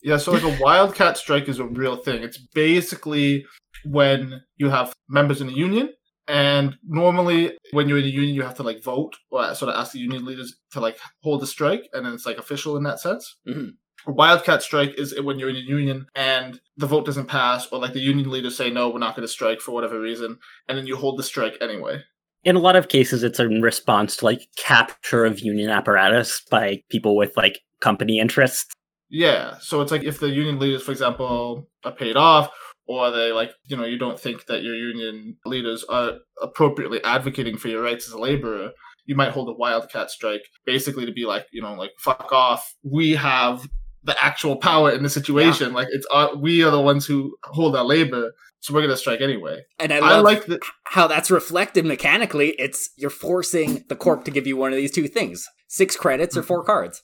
[0.02, 2.22] Yeah, so like a wildcat strike is a real thing.
[2.22, 3.44] It's basically
[3.86, 5.90] when you have members in a union,
[6.28, 9.80] and normally when you're in a union, you have to like vote or sort of
[9.80, 12.84] ask the union leaders to like hold a strike, and then it's like official in
[12.84, 13.36] that sense.
[13.48, 13.70] Mhm.
[14.08, 17.80] A wildcat strike is when you're in a union and the vote doesn't pass, or
[17.80, 20.38] like the union leaders say no, we're not going to strike for whatever reason,
[20.68, 22.02] and then you hold the strike anyway.
[22.44, 26.84] In a lot of cases, it's in response to like capture of union apparatus by
[26.90, 28.72] people with like company interests.
[29.10, 32.52] Yeah, so it's like if the union leaders, for example, are paid off,
[32.88, 37.58] or they like, you know, you don't think that your union leaders are appropriately advocating
[37.58, 38.72] for your rights as a laborer,
[39.06, 42.76] you might hold a wildcat strike, basically to be like, you know, like fuck off.
[42.84, 43.68] We have
[44.06, 45.74] the actual power in the situation.
[45.74, 49.20] Like it's our, we are the ones who hold our labor, so we're gonna strike
[49.20, 49.62] anyway.
[49.80, 50.62] And I I, like that.
[50.86, 52.56] how that's reflected mechanically.
[52.60, 56.38] It's you're forcing the corp to give you one of these two things: six credits
[56.38, 56.48] or mm-hmm.
[56.48, 57.02] four cards.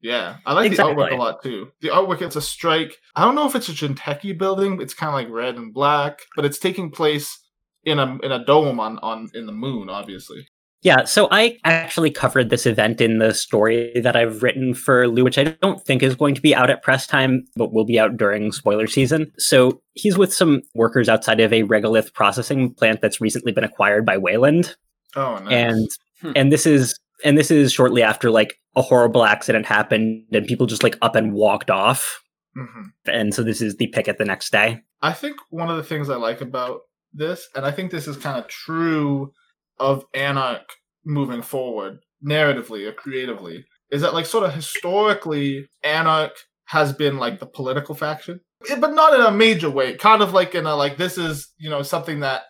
[0.00, 0.94] Yeah, I like Exactly.
[0.94, 1.68] the artwork a lot too.
[1.80, 2.98] The artwork, it's a strike.
[3.16, 4.80] I don't know if it's a Jinteki building.
[4.80, 7.38] It's kind of like red and black, but it's taking place
[7.84, 10.46] in a in a dome on on in the moon, obviously.
[10.84, 15.24] Yeah, so I actually covered this event in the story that I've written for Lou,
[15.24, 17.98] which I don't think is going to be out at press time, but will be
[17.98, 19.32] out during spoiler season.
[19.38, 24.04] So he's with some workers outside of a regolith processing plant that's recently been acquired
[24.04, 24.76] by Wayland.
[25.16, 25.52] Oh, nice.
[25.52, 25.88] And
[26.20, 26.32] Hmm.
[26.36, 30.66] and this is and this is shortly after like a horrible accident happened and people
[30.66, 32.20] just like up and walked off.
[32.56, 32.92] Mhm.
[33.06, 34.80] And so this is the picket the next day.
[35.02, 36.80] I think one of the things I like about
[37.12, 39.32] this, and I think this is kind of true
[39.78, 40.68] of Anarch
[41.04, 47.40] moving forward, narratively or creatively, is that like sort of historically, Anarch has been like
[47.40, 48.40] the political faction,
[48.78, 49.96] but not in a major way.
[49.96, 52.42] Kind of like in a like this is you know something that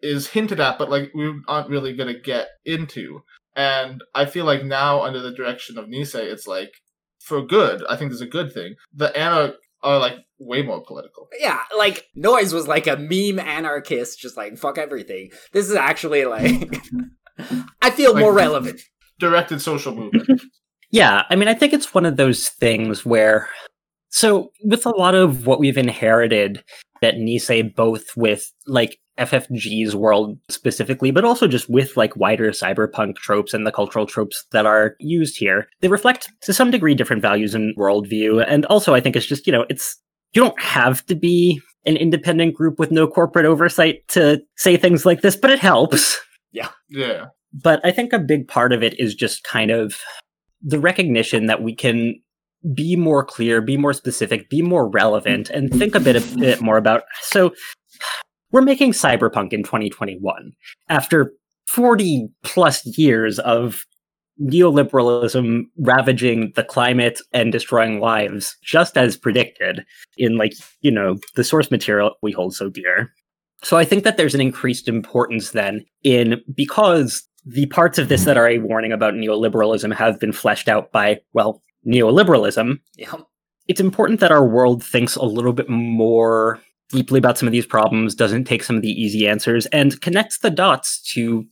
[0.00, 3.20] is hinted at, but like we aren't really gonna get into.
[3.56, 6.70] And I feel like now under the direction of Nisei, it's like
[7.20, 7.84] for good.
[7.88, 8.74] I think there's a good thing.
[8.94, 11.28] The Anarch are like way more political.
[11.38, 15.30] Yeah, like Noise was like a meme anarchist, just like fuck everything.
[15.52, 16.80] This is actually like
[17.82, 18.80] I feel more relevant.
[19.18, 20.42] Directed social movement.
[20.90, 23.48] Yeah, I mean, I think it's one of those things where,
[24.08, 26.64] so with a lot of what we've inherited
[27.02, 33.16] that Nisei, both with like FFG's world specifically, but also just with like wider cyberpunk
[33.16, 37.22] tropes and the cultural tropes that are used here, they reflect to some degree different
[37.22, 38.44] values and worldview.
[38.46, 39.96] And also, I think it's just, you know, it's,
[40.32, 45.06] you don't have to be an independent group with no corporate oversight to say things
[45.06, 46.18] like this, but it helps
[46.52, 46.68] yeah.
[46.88, 47.26] Yeah.
[47.52, 49.96] But I think a big part of it is just kind of
[50.62, 52.20] the recognition that we can
[52.74, 56.60] be more clear, be more specific, be more relevant, and think a bit, a bit
[56.60, 57.04] more about.
[57.22, 57.52] So,
[58.52, 60.52] we're making cyberpunk in 2021
[60.88, 61.32] after
[61.68, 63.84] 40 plus years of
[64.40, 69.84] neoliberalism ravaging the climate and destroying lives, just as predicted
[70.16, 73.12] in, like, you know, the source material we hold so dear.
[73.62, 78.24] So I think that there's an increased importance then in because the parts of this
[78.24, 82.78] that are a warning about neoliberalism have been fleshed out by, well, neoliberalism.
[82.96, 83.14] Yeah.
[83.66, 87.66] It's important that our world thinks a little bit more deeply about some of these
[87.66, 91.46] problems, doesn't take some of the easy answers, and connects the dots to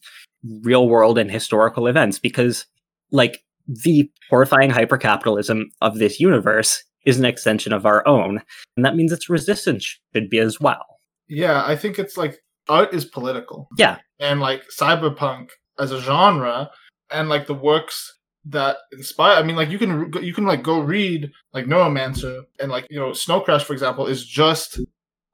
[0.63, 2.67] real world and historical events because,
[3.11, 8.43] like, the horrifying hypercapitalism of this universe is an extension of our own,
[8.77, 10.85] and that means its resistance should be as well.
[11.29, 13.69] Yeah, I think it's like art is political.
[13.77, 13.99] Yeah.
[14.19, 16.71] And like cyberpunk as a genre
[17.11, 18.13] and like the works
[18.49, 22.71] that inspire I mean like you can you can like go read like Neuromancer and
[22.71, 24.81] like you know Snow Crash for example is just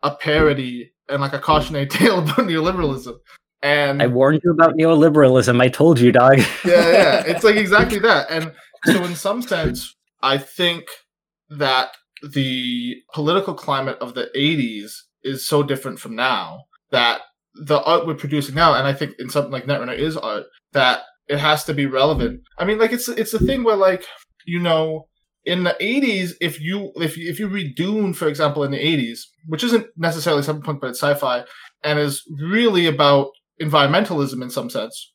[0.02, 1.44] a parody and like a hmm.
[1.44, 3.14] cautionary tale about neoliberalism.
[3.62, 5.60] And I warned you about neoliberalism.
[5.60, 6.38] I told you, dog.
[6.64, 7.22] yeah, yeah.
[7.26, 8.28] It's like exactly that.
[8.28, 8.52] And
[8.84, 10.84] so, in some sense, I think
[11.48, 17.20] that the political climate of the 80s is so different from now that
[17.54, 21.02] the art we're producing now, and I think in something like Netrunner is art, that
[21.28, 22.40] it has to be relevant.
[22.58, 24.04] I mean, like it's it's a thing where like
[24.46, 25.06] you know
[25.44, 28.78] in the 80s if you if you, if you read Dune for example in the
[28.78, 31.44] 80s, which isn't necessarily cyberpunk but it's sci-fi
[31.82, 33.28] and is really about
[33.60, 35.12] environmentalism in some sense,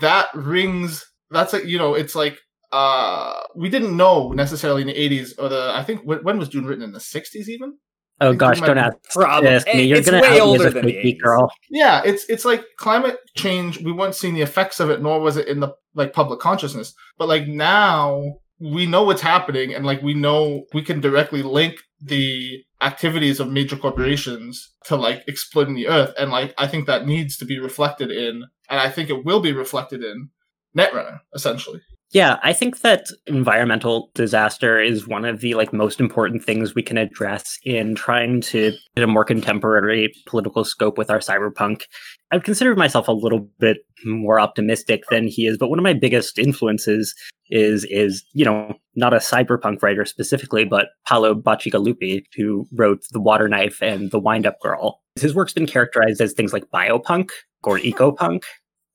[0.00, 2.38] that rings that's like you know it's like
[2.72, 6.48] uh we didn't know necessarily in the 80s or the I think when, when was
[6.48, 7.76] Dune written in the 60s even
[8.20, 9.48] Oh think gosh, you don't might- ask Probably.
[9.50, 9.82] this me.
[9.84, 11.18] You're It's gonna way me older as a than the 80s.
[11.20, 11.52] girl.
[11.70, 15.36] yeah it's it's like climate change we weren't seeing the effects of it nor was
[15.36, 18.22] it in the like public consciousness but like now
[18.62, 23.48] we know what's happening and like we know we can directly link the activities of
[23.48, 26.14] major corporations to like exploiting the earth.
[26.18, 29.40] And like i think that needs to be reflected in and i think it will
[29.40, 30.30] be reflected in
[30.76, 31.80] netrunner essentially
[32.12, 36.82] Yeah, I think that environmental disaster is one of the like most important things we
[36.82, 41.84] can address in trying to get a more contemporary political scope with our cyberpunk.
[42.30, 45.94] I've considered myself a little bit more optimistic than he is, but one of my
[45.94, 47.14] biggest influences
[47.48, 53.20] is is, you know, not a cyberpunk writer specifically, but Paolo Bacigalupi, who wrote The
[53.22, 55.00] Water Knife and The Wind Up Girl.
[55.16, 57.30] His work's been characterized as things like biopunk
[57.64, 58.42] or ecopunk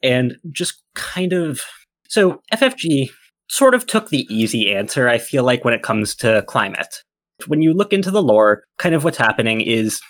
[0.03, 1.61] and just kind of
[2.07, 3.09] so FFG
[3.49, 7.03] sort of took the easy answer, I feel like, when it comes to climate.
[7.45, 10.01] When you look into the lore, kind of what's happening is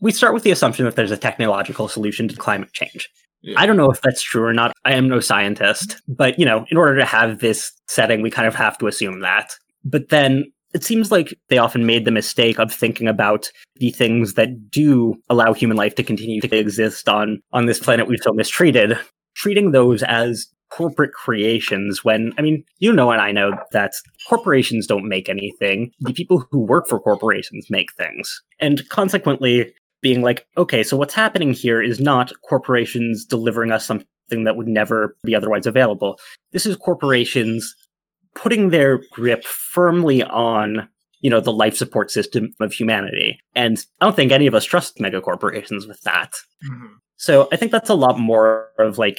[0.00, 3.08] we start with the assumption that there's a technological solution to climate change.
[3.42, 3.60] Yeah.
[3.60, 4.72] I don't know if that's true or not.
[4.84, 8.48] I am no scientist, but you know, in order to have this setting, we kind
[8.48, 9.54] of have to assume that.
[9.84, 14.34] But then it seems like they often made the mistake of thinking about the things
[14.34, 18.32] that do allow human life to continue to exist on on this planet we've so
[18.32, 18.98] mistreated,
[19.36, 20.46] treating those as
[20.76, 23.92] corporate creations when I mean, you know and I know that
[24.28, 25.92] corporations don't make anything.
[26.00, 28.42] The people who work for corporations make things.
[28.60, 34.44] And consequently, being like, okay, so what's happening here is not corporations delivering us something
[34.44, 36.18] that would never be otherwise available.
[36.52, 37.74] This is corporations
[38.34, 40.88] putting their grip firmly on
[41.20, 44.64] you know the life support system of humanity and i don't think any of us
[44.64, 46.32] trust mega corporations with that
[46.68, 46.88] Mhm.
[47.16, 49.18] so i think that's a lot more of like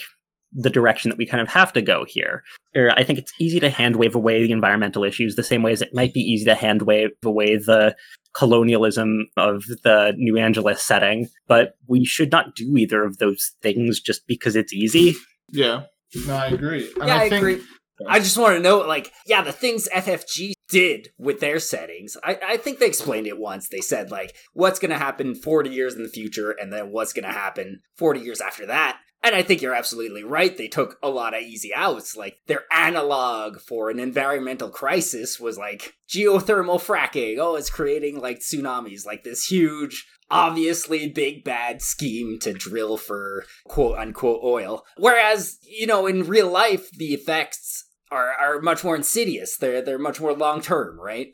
[0.58, 2.44] the direction that we kind of have to go here
[2.76, 5.74] Or i think it's easy to hand wave away the environmental issues the same way
[5.74, 7.96] as it might be easy to hand wave away the
[8.34, 14.00] colonialism of the new angeles setting but we should not do either of those things
[14.00, 15.15] just because it's easy
[15.52, 15.84] yeah
[16.28, 17.62] no i agree And yeah, I, think- agree.
[18.10, 22.18] I just want to know, like, yeah, the things FFG did with their settings.
[22.26, 23.70] I, I think they explained it once.
[23.70, 27.13] They said, like, what's going to happen 40 years in the future, and then what's
[27.13, 29.00] going to happen 40 years after that.
[29.25, 30.55] And I think you're absolutely right.
[30.55, 32.15] They took a lot of easy outs.
[32.15, 37.38] Like, their analog for an environmental crisis was like geothermal fracking.
[37.39, 43.45] Oh, it's creating, like, tsunamis, like this huge obviously big bad scheme to drill for
[43.67, 44.83] quote unquote oil.
[44.97, 49.57] Whereas, you know, in real life, the effects are, are much more insidious.
[49.57, 51.27] They're they're much more long term, right?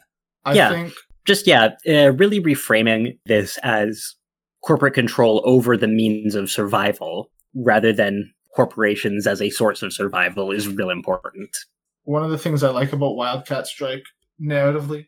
[0.46, 0.70] i Yeah.
[0.70, 0.94] think
[1.26, 4.16] just yeah, uh, really reframing this as
[4.64, 10.52] corporate control over the means of survival rather than corporations as a source of survival
[10.52, 11.50] is real important.
[12.04, 14.04] one of the things I like about Wildcat Strike
[14.42, 15.08] narratively,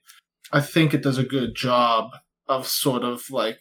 [0.51, 2.11] I think it does a good job
[2.47, 3.59] of sort of like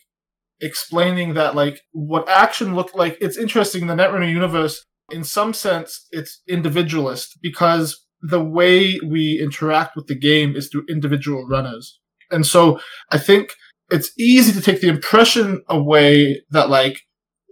[0.60, 3.16] explaining that like what action looked like.
[3.20, 4.84] It's interesting in the Netrunner universe.
[5.10, 10.84] In some sense, it's individualist because the way we interact with the game is through
[10.88, 11.98] individual runners,
[12.30, 12.78] and so
[13.10, 13.54] I think
[13.90, 17.00] it's easy to take the impression away that like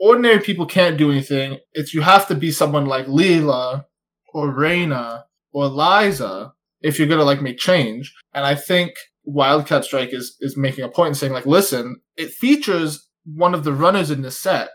[0.00, 1.58] ordinary people can't do anything.
[1.72, 3.84] It's you have to be someone like Leela
[4.32, 8.14] or Reina or Liza if you're gonna like make change.
[8.34, 8.92] And I think
[9.24, 13.64] Wildcat Strike is is making a point and saying like, listen, it features one of
[13.64, 14.70] the runners in this set,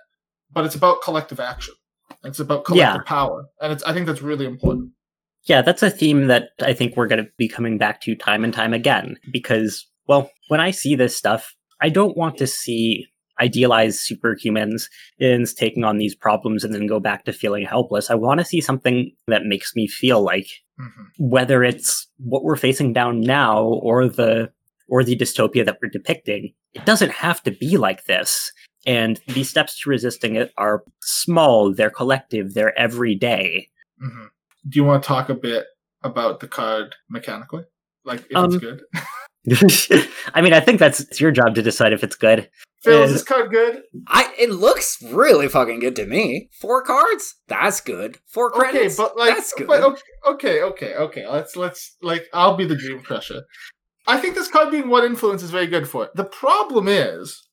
[0.51, 1.73] but it's about collective action.
[2.23, 3.03] It's about collective Yeah.
[3.05, 4.91] power, and it's I think that's really important.
[5.45, 8.43] Yeah, that's a theme that I think we're going to be coming back to time
[8.43, 13.05] and time again because, well, when I see this stuff, I don't want to see
[13.39, 14.83] idealized superhumans
[15.19, 18.09] ins taking on these problems and then go back to feeling helpless.
[18.09, 20.47] I want to see something that makes me feel like
[21.19, 24.51] whether it's what we're facing down now or the
[24.87, 28.51] or the dystopia that we're depicting, it doesn't have to be like this.
[28.85, 33.67] And the steps to resisting it are small, they're collective, they're everyday.
[33.99, 34.25] hmm
[34.67, 35.65] Do you want to talk a bit
[36.03, 37.63] about the card mechanically,
[38.03, 38.83] like if it's Um, good?
[40.33, 42.49] I mean, I think that's it's your job to decide if it's good.
[42.85, 43.81] Phil, is this card good?
[44.07, 46.49] I it looks really fucking good to me.
[46.61, 48.17] Four cards, that's good.
[48.27, 49.67] Four credits, Okay, but like, that's good.
[49.67, 51.27] but okay, okay, okay, okay.
[51.27, 53.41] Let's let's like, I'll be the dream crusher.
[54.07, 56.11] I think this card being one influence is very good for it.
[56.15, 57.47] The problem is,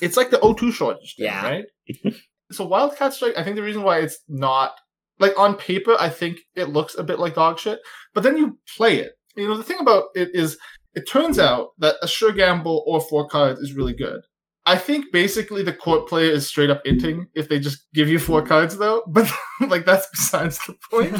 [0.00, 1.42] it's like the O2 shortage thing, Yeah.
[1.48, 1.64] right?
[2.52, 4.72] so Wildcat Strike, I think the reason why it's not
[5.20, 7.78] like on paper, I think it looks a bit like dog shit,
[8.14, 9.12] but then you play it.
[9.36, 10.58] You know, the thing about it is,
[10.94, 14.20] it turns out that a sure gamble or four cards is really good.
[14.64, 18.18] I think basically the Corp player is straight up inting if they just give you
[18.18, 21.14] four cards though, but like that's besides the point.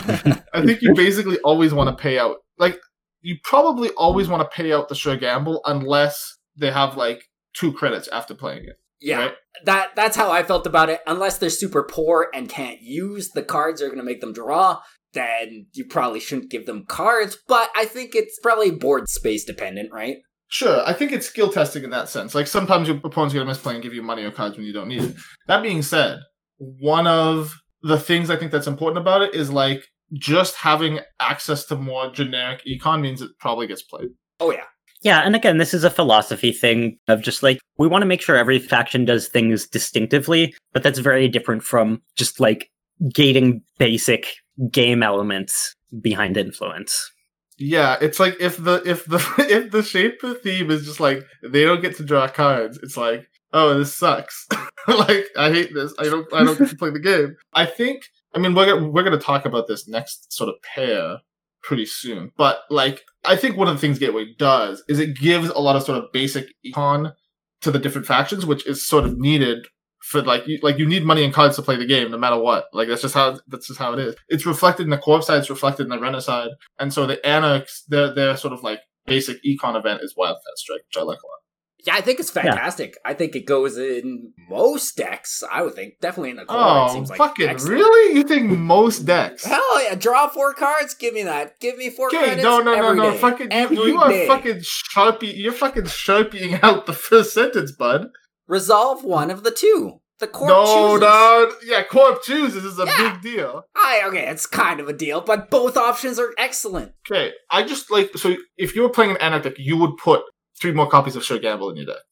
[0.53, 2.37] I think you basically always want to pay out.
[2.59, 2.79] Like
[3.21, 7.25] you probably always want to pay out the sure gamble unless they have like
[7.55, 8.77] two credits after playing it.
[9.01, 9.35] yeah, right?
[9.65, 11.01] that that's how I felt about it.
[11.07, 14.81] Unless they're super poor and can't use the cards are going to make them draw,
[15.13, 17.37] then you probably shouldn't give them cards.
[17.49, 20.19] But I think it's probably board space dependent, right?
[20.53, 22.35] Sure, I think it's skill testing in that sense.
[22.35, 24.89] Like sometimes your opponent's gonna misplay and give you money or cards when you don't
[24.89, 25.17] need it.
[25.47, 26.19] That being said,
[26.59, 31.65] one of the things I think that's important about it is like just having access
[31.65, 34.11] to more generic econ means it probably gets played.
[34.41, 34.65] Oh yeah.
[35.01, 38.21] Yeah, and again, this is a philosophy thing of just like we want to make
[38.21, 42.71] sure every faction does things distinctively, but that's very different from just like
[43.11, 44.35] gating basic
[44.71, 47.11] game elements behind influence.
[47.59, 51.01] Yeah, it's like if the if the if the shape of the theme is just
[51.01, 54.47] like they don't get to draw cards, it's like oh this sucks.
[54.89, 55.95] like I hate this.
[55.99, 57.37] I don't I don't get to play the game.
[57.53, 61.19] I think I mean we're we're gonna talk about this next sort of pair
[61.63, 65.49] pretty soon, but like I think one of the things Gateway does is it gives
[65.49, 67.13] a lot of sort of basic econ
[67.61, 69.67] to the different factions, which is sort of needed
[70.03, 72.39] for like you, like you need money and cards to play the game no matter
[72.39, 72.65] what.
[72.73, 74.15] Like that's just how that's just how it is.
[74.29, 77.25] It's reflected in the Corp side, it's reflected in the Runner side, and so the
[77.27, 81.19] Anarchs, their their sort of like basic econ event is Wildcat Strike, which I like
[81.23, 81.39] a lot.
[81.85, 82.97] Yeah, I think it's fantastic.
[83.05, 85.43] I think it goes in most decks.
[85.51, 86.57] I would think definitely in the core.
[86.57, 87.75] it Oh, seems like fucking excellent.
[87.75, 88.17] really?
[88.17, 89.45] You think most decks?
[89.45, 89.97] Hell yeah!
[89.97, 90.95] Draw four cards.
[90.95, 91.59] Give me that.
[91.59, 92.45] Give me four Okay, credits.
[92.45, 93.11] no, no, no, every no.
[93.11, 93.19] day.
[93.19, 94.29] Fucking, you, Every you are day.
[94.29, 94.59] fucking
[94.95, 95.33] sharpie.
[95.37, 98.07] You're fucking sharpieing out the first sentence, bud.
[98.53, 100.01] Resolve one of the two.
[100.19, 101.01] The Corp no, chooses.
[101.01, 103.13] no, yeah, Corp chooses is a Yeah.
[103.15, 103.65] big deal.
[103.75, 106.93] I okay, it's kind of a deal, but both options are excellent.
[107.11, 108.37] Okay, I just like so.
[108.59, 110.21] If you were playing an Anarch deck, you would put
[110.61, 112.03] three more copies of Sure Gamble in your deck.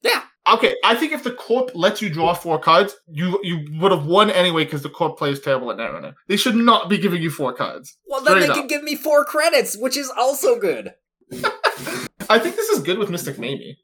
[0.00, 0.22] Yeah.
[0.50, 4.06] Okay, I think if the Corp lets you draw four cards, you you would have
[4.06, 6.14] won anyway because the Corp plays terrible at Netrunner.
[6.26, 7.98] They should not be giving you four cards.
[8.06, 8.56] Well, then Straight they up.
[8.56, 10.94] can give me four credits, which is also good.
[12.30, 13.76] I think this is good with Mystic Maybe.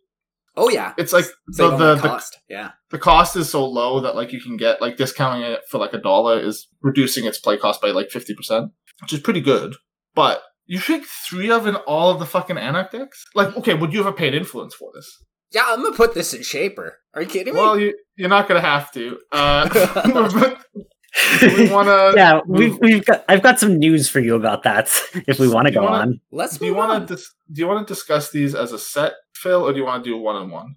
[0.57, 2.39] Oh yeah, It's like save the the, the the, cost.
[2.49, 5.79] yeah, the cost is so low that like you can get like discounting it for
[5.79, 9.41] like a dollar is reducing its play cost by like fifty percent, which is pretty
[9.41, 9.75] good.
[10.15, 13.25] But you pick three of in all of the fucking Anarch decks?
[13.35, 15.11] Like, okay, would you ever paid influence for this?
[15.53, 15.65] yeah.
[15.69, 16.99] I'm gonna put this in Shaper.
[17.15, 17.61] Are you kidding me?
[17.61, 19.19] Well, you you're not gonna have to.
[19.33, 19.69] Uh,
[21.43, 22.13] we wanna.
[22.17, 24.91] yeah, we've we've got I've got some news for you about that
[25.27, 26.21] if we want to go wanna- on.
[26.31, 29.13] Let's Do you want to dis- do you want to discuss these as a set,
[29.43, 30.77] Phil, or do you want to do one on one?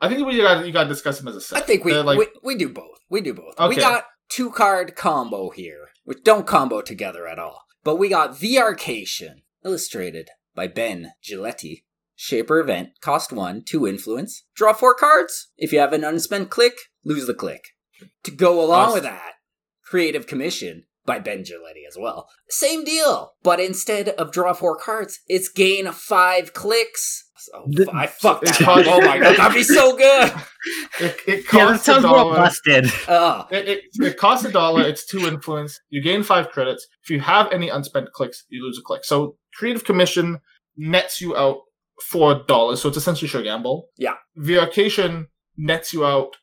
[0.00, 1.58] I think we got you got to discuss them as a set.
[1.58, 2.98] I think we, like we we do both.
[3.08, 3.54] We do both.
[3.68, 7.62] We got two card combo here, which don't combo together at all.
[7.84, 11.82] But we got VRcation, illustrated by Ben Giletti.
[12.18, 14.44] Shaper event, cost one, two influence.
[14.54, 15.50] Draw four cards.
[15.58, 17.62] If you have an unspent click, lose the click.
[18.24, 19.32] To go along Cost- with that,
[19.84, 22.28] Creative Commission by Ben Giletti as well.
[22.48, 27.25] Same deal, but instead of draw four cards, it's gain five clicks.
[27.54, 28.86] Oh, The- I fucked It's that up.
[28.86, 30.32] Oh my god, that'd be so good.
[31.00, 32.34] it, it Yeah, costs a dollar.
[32.36, 32.86] busted.
[32.86, 34.82] It, it, it costs a dollar.
[34.82, 35.78] It's two influence.
[35.90, 36.86] You gain five credits.
[37.04, 39.04] If you have any unspent clicks, you lose a click.
[39.04, 40.38] So Creative Commission
[40.76, 41.58] nets you out
[42.02, 42.80] four dollars.
[42.82, 43.88] So it's essentially sure gamble.
[43.96, 44.14] Yeah.
[44.38, 45.26] VRcation
[45.56, 46.36] nets you out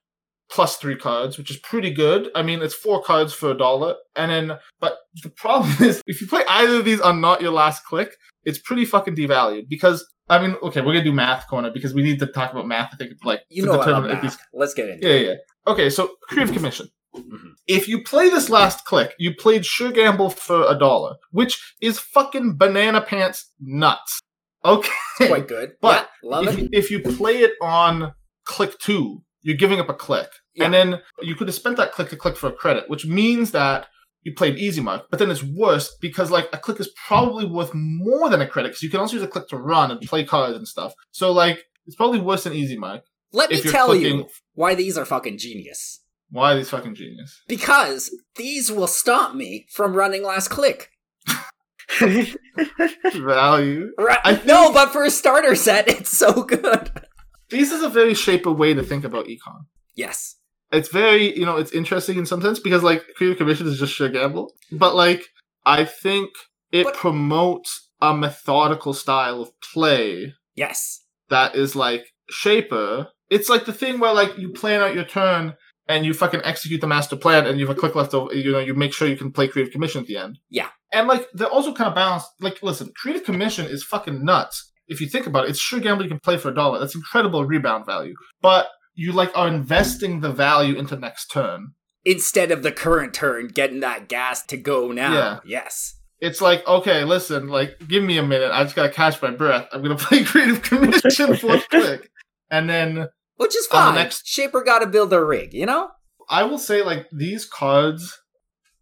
[0.53, 2.29] plus three cards, which is pretty good.
[2.35, 3.95] I mean, it's four cards for a dollar.
[4.15, 7.51] And then, but the problem is, if you play either of these on not your
[7.51, 10.07] last click, it's pretty fucking devalued because.
[10.29, 12.91] I mean, okay, we're gonna do math corner because we need to talk about math.
[12.93, 15.25] I think, like, you know I love determine if these Let's get into yeah, it.
[15.27, 15.71] yeah.
[15.71, 16.87] Okay, so Creative Commission.
[17.13, 17.51] Mhm.
[17.67, 21.99] If you play this last click, you played Sure Gamble for a dollar, which is
[21.99, 24.21] fucking banana pants nuts.
[24.63, 25.27] Okay.
[25.27, 25.73] Quite good.
[25.81, 28.13] But yeah, if, if you play it on
[28.45, 30.29] click two, you're giving up a click.
[30.55, 30.65] Yeah.
[30.65, 33.51] And then you could have spent that click to click for a credit, which means
[33.51, 33.87] that
[34.23, 35.03] you played easy mark.
[35.09, 38.69] But then it's worse because like a click is probably worth more than a credit
[38.69, 40.93] because you can also use a click to run and play cards and stuff.
[41.11, 43.03] So like it's probably worse than easy mark.
[43.31, 45.99] Let me tell clicking- you why these are fucking genius.
[46.29, 47.41] Why are these fucking genius?
[47.47, 50.89] Because these will stop me from running last click.
[53.13, 53.91] Value.
[53.99, 54.19] Right?
[54.23, 56.89] Think- no, but for a starter set, it's so good.
[57.53, 59.65] This is a very shaper way to think about econ.
[59.95, 60.35] Yes.
[60.71, 63.93] It's very, you know, it's interesting in some sense because like Creative Commission is just
[63.93, 64.51] sheer gamble.
[64.71, 65.21] But like
[65.65, 66.29] I think
[66.71, 71.01] it But- promotes a methodical style of play Yes.
[71.29, 73.07] that is like shaper.
[73.29, 75.53] It's like the thing where like you plan out your turn
[75.87, 78.51] and you fucking execute the master plan and you have a click left over you
[78.51, 80.39] know, you make sure you can play Creative Commission at the end.
[80.49, 80.69] Yeah.
[80.91, 82.29] And like they're also kind of balanced.
[82.39, 84.71] Like, listen, Creative Commission is fucking nuts.
[84.87, 86.79] If you think about it, it's sure gamble you can play for a dollar.
[86.79, 88.15] That's incredible rebound value.
[88.41, 91.73] But you like are investing the value into next turn.
[92.05, 95.13] Instead of the current turn getting that gas to go now.
[95.13, 95.39] Yeah.
[95.45, 95.95] Yes.
[96.19, 98.51] It's like, okay, listen, like, give me a minute.
[98.51, 99.67] I just gotta catch my breath.
[99.71, 102.09] I'm gonna play Creative Commission fourth click.
[102.51, 103.07] And then
[103.37, 103.95] Which is On the fine.
[103.95, 105.89] next- Shaper gotta build a rig, you know?
[106.29, 108.19] I will say, like, these cards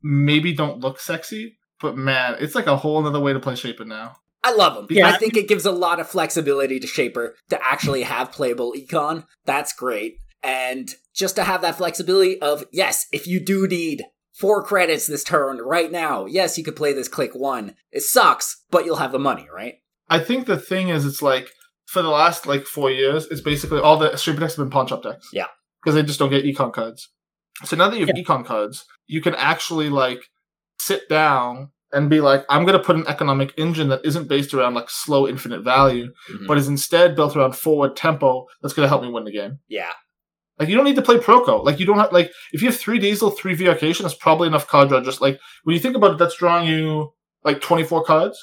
[0.04, 3.86] maybe don't look sexy, but man, it's like a whole other way to play Shaper
[3.86, 4.16] now.
[4.44, 4.88] I love them.
[4.90, 5.08] Yeah.
[5.08, 9.26] I think it gives a lot of flexibility to Shaper to actually have playable econ.
[9.46, 10.18] That's great.
[10.42, 15.24] And just to have that flexibility of, yes, if you do need four credits this
[15.24, 17.76] turn right now, yes, you could play this click one.
[17.92, 19.76] It sucks, but you'll have the money, right?
[20.10, 21.50] I think the thing is, it's like
[21.86, 24.88] for the last like four years, it's basically all the super decks have been pawn
[24.88, 25.30] shop decks.
[25.32, 25.48] Yeah.
[25.82, 27.10] because they just don't get econ cards.
[27.64, 30.24] So now that you have econ cards, you can actually like
[30.80, 34.54] sit down and be like, I'm going to put an economic engine that isn't based
[34.54, 36.48] around like slow infinite value, Mhm.
[36.48, 38.46] but is instead built around forward tempo.
[38.62, 39.60] That's going to help me win the game.
[39.68, 39.92] Yeah.
[40.60, 41.64] Like you don't need to play Proco.
[41.66, 44.68] Like you don't have like if you have three Diesel, three VRcation, that's probably enough
[44.68, 45.02] card draw.
[45.02, 47.14] Just like when you think about it, that's drawing you
[47.44, 48.38] like 24 cards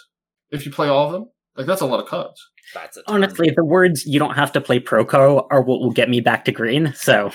[0.50, 1.26] if you play all of them.
[1.56, 2.40] Like that's a lot of cards.
[2.74, 3.14] That's a ton.
[3.16, 6.44] Honestly, the words "you don't have to play Proco" are what will get me back
[6.46, 6.92] to green.
[6.96, 7.30] So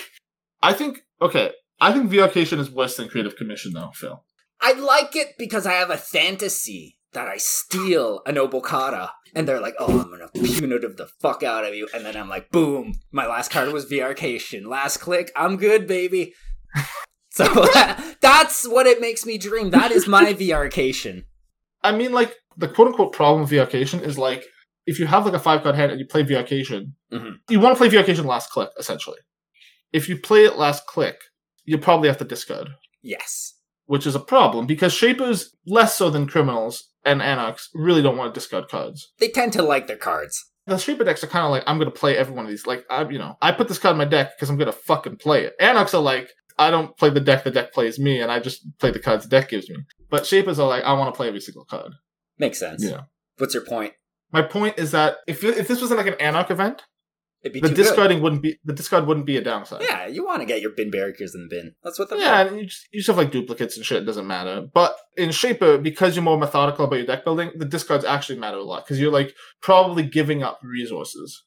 [0.62, 1.52] I think okay.
[1.80, 4.22] I think VRcation is worse than Creative Commission though, Phil.
[4.66, 9.10] I like it because I have a fantasy that I steal an Obokata.
[9.36, 11.88] And they're like, oh, I'm gonna punitive the fuck out of you.
[11.94, 14.66] And then I'm like, boom, my last card was VRcation.
[14.66, 16.34] Last click, I'm good, baby.
[17.30, 17.46] So
[18.20, 19.70] that's what it makes me dream.
[19.70, 21.24] That is my VRcation.
[21.82, 24.44] I mean, like the quote unquote problem with VRcation is like
[24.86, 27.38] if you have like a five card hand and you play VRcation, Mhm.
[27.50, 29.18] you want to play VRcation last click essentially.
[29.92, 31.16] If you play it last click,
[31.64, 32.68] you probably have to discard.
[33.02, 33.53] Yes.
[33.86, 38.32] Which is a problem because shapers less so than criminals and anarchs really don't want
[38.34, 39.12] to discard cards.
[39.18, 40.42] They tend to like their cards.
[40.66, 42.66] The shaper decks are kind of like I'm going to play every one of these.
[42.66, 44.72] Like I, you know, I put this card in my deck because I'm going to
[44.72, 45.54] fucking play it.
[45.60, 48.66] Anarchs are like I don't play the deck, the deck plays me, and I just
[48.78, 49.76] play the cards the deck gives me.
[50.08, 51.92] But shapers are like I want to play every single card.
[52.38, 52.82] Makes sense.
[52.82, 53.02] Yeah.
[53.36, 53.92] What's your point?
[54.32, 56.82] My point is that if if this wasn't like an anarch event,
[57.44, 57.82] It'd be the too good.
[57.82, 59.82] discarding wouldn't be the discard wouldn't be a downside.
[59.82, 61.74] Yeah, you want to get your bin barriers in the bin.
[61.84, 64.02] That's what the Yeah, and you just, you just have like duplicates and shit.
[64.02, 64.66] It doesn't matter.
[64.72, 68.56] But in Shaper, because you're more methodical about your deck building, the discards actually matter
[68.56, 71.44] a lot because you're like probably giving up resources.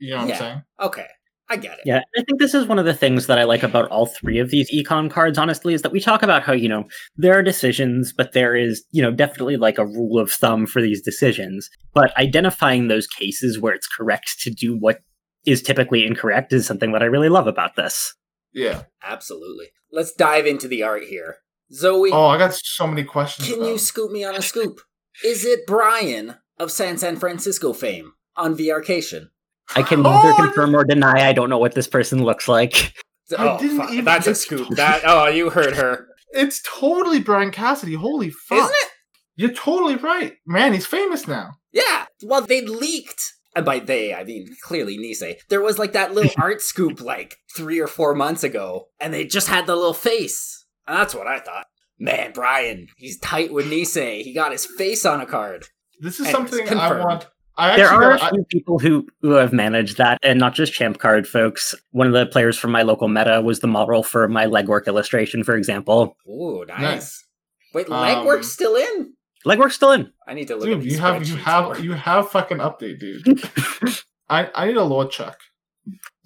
[0.00, 0.34] You know what Yeah.
[0.34, 0.62] I'm saying?
[0.80, 1.06] Okay,
[1.50, 1.80] I get it.
[1.84, 4.38] Yeah, I think this is one of the things that I like about all three
[4.38, 6.84] of these econ cards, honestly, is that we talk about how, you know,
[7.16, 10.80] there are decisions, but there is, you know, definitely like a rule of thumb for
[10.80, 11.68] these decisions.
[11.92, 15.00] But identifying those cases where it's correct to do what
[15.46, 18.14] is typically incorrect is something that I really love about this.
[18.52, 18.82] Yeah.
[19.02, 19.66] Absolutely.
[19.92, 21.36] Let's dive into the art here.
[21.72, 23.48] Zoe, Oh, I got so many questions.
[23.48, 24.80] can about you scoop me on a scoop?
[25.24, 29.28] Is it Brian of San San Francisco fame on VRcation?
[29.74, 31.26] I can oh, neither Oh, confirm or deny.
[31.28, 32.92] I don't know what this person looks like.
[33.36, 34.68] I Oh, didn't fuck, even- that's a scoop.
[34.76, 37.94] That oh, you heard her, It's totally Brian Cassidy.
[37.94, 38.58] Holy fuck!
[38.58, 38.90] isn't it?
[39.36, 40.74] You're totally right, man.
[40.74, 41.52] He's famous now.
[41.72, 42.04] Yeah.
[42.22, 43.22] Well, they leaked,
[43.54, 45.36] and by they I mean clearly Nisei.
[45.48, 49.24] There was like that little art scoop like three or four months ago, and they
[49.26, 50.66] just had the little face.
[50.86, 51.66] And that's what I thought.
[51.98, 54.22] Man, Brian, he's tight with Nisei.
[54.22, 55.66] He got his face on a card.
[56.00, 56.78] This is Anyways, something.
[56.78, 57.26] I want.
[57.56, 60.72] I There are got, a few people who, who have managed that, and not just
[60.72, 61.72] Champ Card folks.
[61.92, 65.44] One of the players from my local meta was the model for my legwork illustration,
[65.44, 66.16] for example.
[66.28, 66.80] Ooh, nice.
[66.80, 67.24] Nice.
[67.72, 69.14] Wait, Um, legwork's still in.
[69.44, 70.10] Legwork's still in.
[70.26, 71.78] I need to look Dude, at these you have you have more.
[71.78, 73.24] you have fucking update, dude.
[74.28, 75.36] I I need a lore check.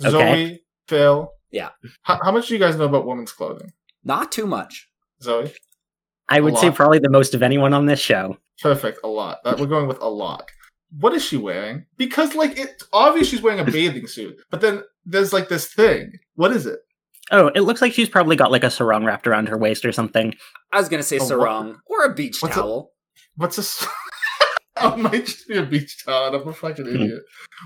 [0.04, 0.10] Okay.
[0.10, 1.30] Zoe, Phil.
[1.50, 1.70] Yeah.
[2.02, 3.72] How, how much do you guys know about women's clothing?
[4.04, 4.88] Not too much.
[5.22, 5.52] Zoe,
[6.28, 8.36] I would A say probably the most of anyone on this show.
[8.60, 9.00] perfect.
[9.02, 9.38] A lot.
[9.44, 10.48] That we're going with a lot.
[11.00, 11.86] What is she wearing?
[11.96, 16.12] Because like it's obvious she's wearing a bathing suit, but then there's like this thing.
[16.36, 16.78] What is it?
[17.30, 19.92] Oh, it looks like she's probably got like a sarong wrapped around her waist or
[19.92, 20.34] something.
[20.72, 21.28] I was gonna say A what?
[21.28, 22.92] sarong or a beach What's a- towel.
[23.38, 23.86] What's this?
[24.76, 26.26] I might just be a beach towel.
[26.26, 26.94] and I'm a fucking Hmm.
[26.94, 27.22] idiot.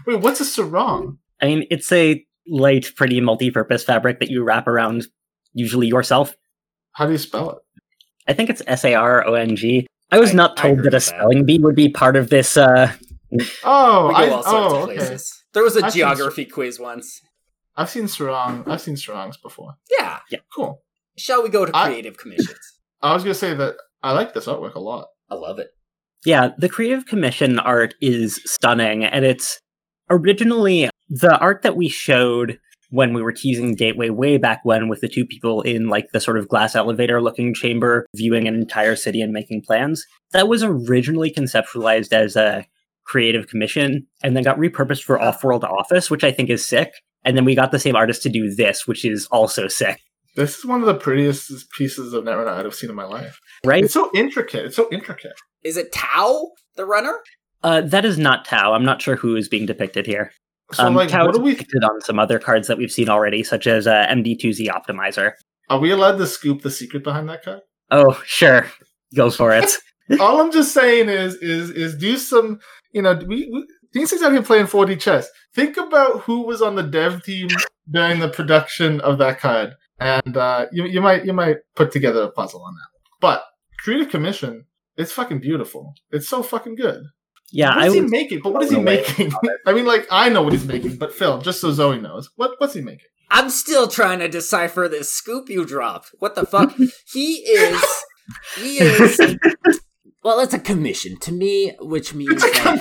[0.06, 1.18] Wait, what's a sarong?
[1.40, 5.06] I mean, it's a light, pretty multi-purpose fabric that you wrap around
[5.52, 6.34] usually yourself.
[6.92, 7.58] How do you spell it?
[8.28, 9.86] I think it's S A R O N G.
[10.10, 11.00] I was I- not told that a of that.
[11.02, 12.56] spelling bee would be part of this.
[12.56, 12.92] Uh,
[13.64, 15.16] Oh, I, all sorts oh, of okay.
[15.54, 17.18] There was a I've seen geography quiz once.
[17.76, 18.64] I've seen sarong.
[18.66, 19.72] I've seen sarongs before.
[19.98, 20.18] Yeah.
[20.30, 20.40] Yeah.
[20.54, 20.82] Cool.
[21.16, 22.58] Shall we go to I- creative commissions?
[23.00, 25.08] I was gonna say that I like this artwork a lot.
[25.32, 25.68] I love it.
[26.24, 29.58] yeah, the Creative Commission art is stunning, and it's
[30.10, 32.58] originally the art that we showed
[32.90, 36.20] when we were teasing Gateway way back when with the two people in like the
[36.20, 40.04] sort of glass elevator looking chamber viewing an entire city and making plans.
[40.32, 42.66] That was originally conceptualized as a
[43.04, 46.92] creative commission and then got repurposed for off-world office, which I think is sick.
[47.24, 49.98] And then we got the same artist to do this, which is also sick.
[50.34, 53.38] This is one of the prettiest pieces of Netrunner I've seen in my life.
[53.64, 53.84] Right?
[53.84, 54.66] It's so intricate.
[54.66, 55.34] It's so intricate.
[55.62, 57.18] Is it Tao, the runner?
[57.62, 58.72] Uh, that is not Tao.
[58.72, 60.32] I'm not sure who is being depicted here.
[60.72, 61.52] So um, like, Tao what is do we?
[61.52, 65.32] depicted on some other cards that we've seen already, such as uh, MD2Z Optimizer.
[65.68, 67.60] Are we allowed to scoop the secret behind that card?
[67.90, 68.66] Oh, sure.
[69.14, 69.70] Go for it.
[70.20, 72.58] All I'm just saying is, is, is do some,
[72.92, 75.28] you know, we, we Nisei's out here playing 4D chess.
[75.54, 77.48] Think about who was on the dev team
[77.90, 82.22] during the production of that card, and uh, you, you might, you might put together
[82.22, 82.88] a puzzle on that.
[83.20, 83.44] But
[83.82, 85.94] Creative Commission, it's fucking beautiful.
[86.10, 87.02] It's so fucking good.
[87.50, 88.10] Yeah, What I is he would.
[88.10, 88.40] making?
[88.42, 89.32] But what is he making?
[89.66, 92.52] I mean, like I know what he's making, but Phil, just so Zoe knows, what
[92.58, 93.06] what's he making?
[93.30, 96.10] I'm still trying to decipher this scoop you dropped.
[96.18, 96.74] What the fuck?
[97.12, 97.82] he is.
[98.56, 99.38] He is.
[100.24, 102.80] Well, it's a commission to me, which means that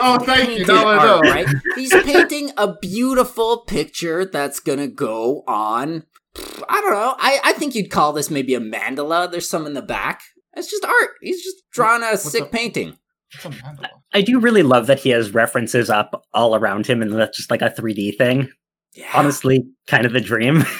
[0.00, 0.56] oh, thank you.
[0.56, 1.14] painted Now I know.
[1.16, 1.46] art, right?
[1.74, 6.04] He's painting a beautiful picture that's gonna go on.
[6.36, 7.14] I don't know.
[7.18, 9.30] I, I think you'd call this maybe a mandala.
[9.30, 10.22] There's some in the back.
[10.54, 11.10] It's just art.
[11.20, 12.52] He's just drawing a sick up?
[12.52, 12.96] painting.
[13.42, 13.88] What's a mandala?
[14.12, 17.50] I do really love that he has references up all around him, and that's just
[17.50, 18.50] like a 3D thing.
[18.94, 19.10] Yeah.
[19.14, 20.64] Honestly, kind of the dream.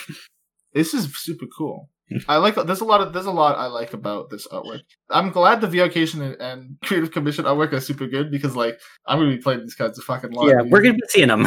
[0.74, 1.90] This is super cool.
[2.28, 2.54] I like.
[2.54, 3.12] There's a lot of.
[3.12, 4.80] There's a lot I like about this artwork.
[5.10, 9.18] I'm glad the VRcation and, and Creative Commission artwork are super good because, like, I'm
[9.18, 10.48] gonna be playing these cards a fucking lot.
[10.48, 11.42] yeah, we're gonna be seeing them.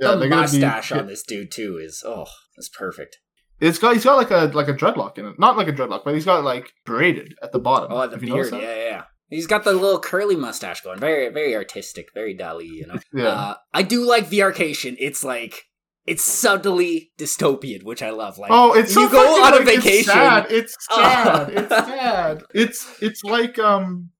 [0.00, 2.26] Yeah, the they're gonna be- mustache on this dude too is oh,
[2.56, 3.18] that's perfect.
[3.60, 3.94] It's got.
[3.94, 5.38] He's got like a like a dreadlock in it.
[5.38, 7.92] Not like a dreadlock, but he's got like braided at the bottom.
[7.92, 8.52] Oh, the beard.
[8.52, 9.02] Yeah, yeah, yeah.
[9.30, 10.98] He's got the little curly mustache going.
[10.98, 12.08] Very, very artistic.
[12.14, 12.66] Very Dali.
[12.66, 12.98] You know.
[13.14, 13.28] Yeah.
[13.28, 14.96] Uh, I do like the VRcation.
[14.98, 15.62] It's like
[16.06, 18.36] it's subtly dystopian, which I love.
[18.38, 19.86] Like, oh, it's so you go on a vacation.
[19.90, 20.46] It's sad.
[20.50, 21.02] It's Oh.
[21.02, 21.50] sad.
[21.50, 22.42] It's sad.
[22.54, 24.10] It's it's like um,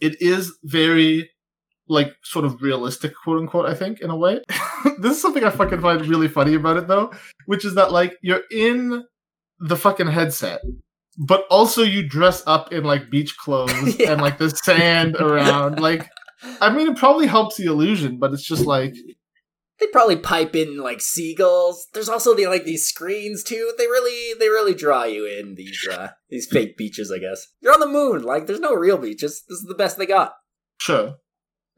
[0.00, 1.30] it is very
[1.88, 3.66] like sort of realistic, quote unquote.
[3.66, 4.40] I think in a way.
[5.00, 7.12] this is something I fucking find really funny about it though,
[7.46, 9.04] which is that like you're in
[9.60, 10.60] the fucking headset.
[11.20, 14.12] But also, you dress up in like beach clothes Yeah.
[14.12, 15.80] and like the sand around.
[15.80, 16.08] Like,
[16.60, 18.94] I mean, it probably helps the illusion, but it's just like,
[19.80, 21.88] They probably pipe in like seagulls.
[21.92, 23.72] There's also the like these screens too.
[23.76, 27.48] They really they really draw you in these uh these fake beaches, I guess.
[27.60, 28.22] You're on the moon.
[28.22, 29.42] Like there's no real beaches.
[29.48, 30.34] This is the best they got.
[30.80, 31.14] Sure.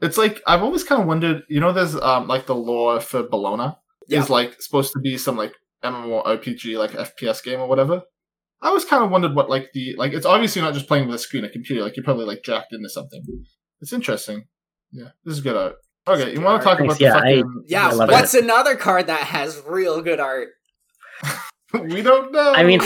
[0.01, 1.43] It's like I've always kind of wondered.
[1.49, 3.75] You know, there's um like the lore for Bologna
[4.09, 4.21] Yeah.
[4.21, 5.53] is like supposed to be some like
[5.85, 8.03] MMORPG like FPS game or whatever.
[8.63, 11.15] I always kind of wondered what like the like it's obviously not just playing with
[11.17, 11.83] a screen, a computer.
[11.83, 13.23] Like you're probably like jacked into something.
[13.81, 14.45] It's interesting.
[14.93, 15.77] Yeah, this is good art.
[16.09, 17.65] Okay, you want to talk Thanks, about yeah, the I- fucking?
[17.69, 20.49] Yeah, I love what's another card that has real good art?
[21.75, 22.53] we don't know.
[22.55, 22.81] I mean,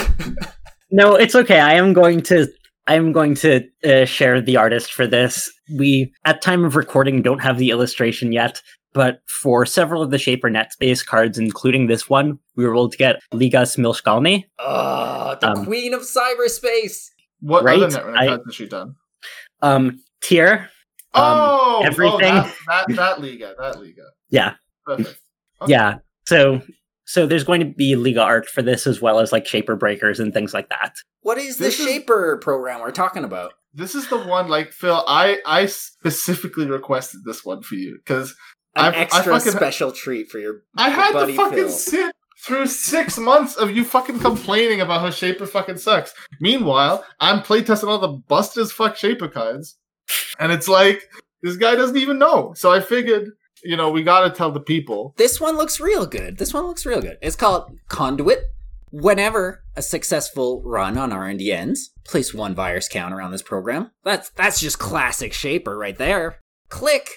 [0.91, 1.59] no, it's okay.
[1.59, 2.47] I am going to.
[2.87, 5.51] I am going to uh, share the artist for this.
[5.75, 8.61] We, at time of recording, don't have the illustration yet,
[8.93, 12.89] but for several of the Shaper Net Space cards, including this one, we were able
[12.89, 14.45] to get Ligas Milskalny.
[14.59, 17.09] Oh, the Um, queen of cyberspace.
[17.39, 18.95] what right, other net cards has she done?
[19.61, 20.69] Um, tier.
[21.15, 22.33] Um, oh, everything.
[22.33, 24.03] Oh, that, that that Liga, that Liga.
[24.29, 24.55] Yeah.
[24.85, 25.19] Perfect.
[25.61, 25.71] Okay.
[25.71, 25.97] Yeah.
[26.27, 26.61] So,
[27.05, 30.19] so there's going to be Liga art for this as well as like Shaper Breakers
[30.19, 30.95] and things like that.
[31.21, 33.53] What is the This is- Shaper program we're talking about?
[33.73, 35.03] This is the one, like Phil.
[35.07, 38.35] I I specifically requested this one for you because
[38.75, 41.69] An I've- I extra fucking- special treat for your I had to buddy fucking Phil.
[41.69, 46.13] sit through six months of you fucking complaining about how Shaper fucking sucks.
[46.39, 49.77] Meanwhile, I'm playtesting all the busted as fuck Shaper cards,
[50.39, 51.09] and it's like
[51.41, 52.53] this guy doesn't even know.
[52.55, 53.31] So I figured,
[53.65, 55.13] you know, we got to tell the people.
[55.17, 56.37] This one looks real good.
[56.37, 57.17] This one looks real good.
[57.21, 58.39] It's called Conduit.
[58.91, 63.91] Whenever a successful run on R&D ends, place one virus count around this program.
[64.03, 66.39] That's that's just classic Shaper right there.
[66.69, 67.09] Click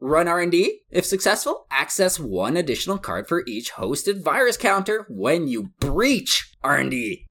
[0.00, 0.82] Run R&D.
[0.90, 7.24] If successful, access one additional card for each hosted virus counter when you breach R&D.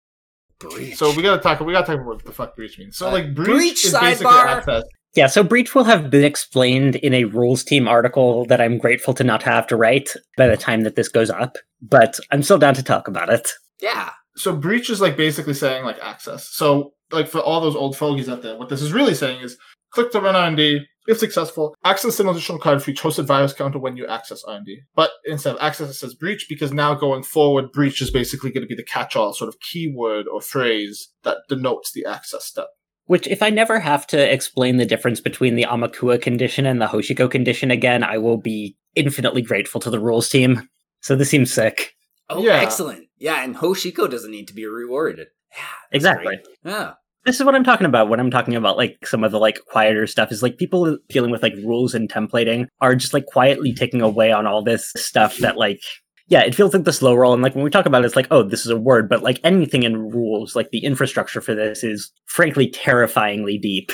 [0.60, 0.96] Breach.
[0.98, 1.60] So we got to talk.
[1.60, 2.98] We got to talk about what the fuck breach means.
[2.98, 4.46] So Uh, like breach, breach is basically sidebar.
[4.46, 4.84] access.
[5.16, 9.14] Yeah, so Breach will have been explained in a rules team article that I'm grateful
[9.16, 12.58] to not have to write by the time that this goes up, but I'm still
[12.58, 13.52] down to talk about it.
[13.80, 14.12] yeah.
[14.36, 16.50] so breach is like basically saying like access.
[16.50, 19.58] So like for all those old fogies out there, what this is really saying is
[19.92, 20.86] click to run R&D.
[21.06, 24.84] If successful, access an additional card for each hosted virus counter when you access R&D.
[24.96, 28.64] But instead of access, it says breach because now going forward, breach is basically going
[28.64, 32.68] to be the catch-all sort of keyword or phrase that denotes the access step.
[33.06, 36.88] Which, if I never have to explain the difference between the Aumakua condition and the
[36.88, 40.70] Hoshiko condition again, I will be infinitely grateful to the rules team.
[41.02, 41.94] So this seems sick.
[42.30, 42.62] Oh, Yeah.
[42.62, 43.08] excellent.
[43.18, 45.28] Yeah, and Hoshiko doesn't need to be rewarded.
[45.56, 45.64] Yeah.
[45.92, 46.26] Exactly.
[46.38, 46.40] great.
[46.74, 46.94] Yeah.
[47.26, 49.60] This is what I'm talking about when I'm talking about like some of the like
[49.70, 53.74] quieter stuff is like people dealing with like rules and templating are just like quietly
[53.74, 55.80] taking away on all this stuff that like
[56.28, 57.34] yeah, it feels like the slow roll.
[57.34, 59.22] And like when we talk about it, it's like, oh, this is a word, but
[59.24, 63.92] like anything in rules, like the infrastructure for this is frankly terrifyingly deep.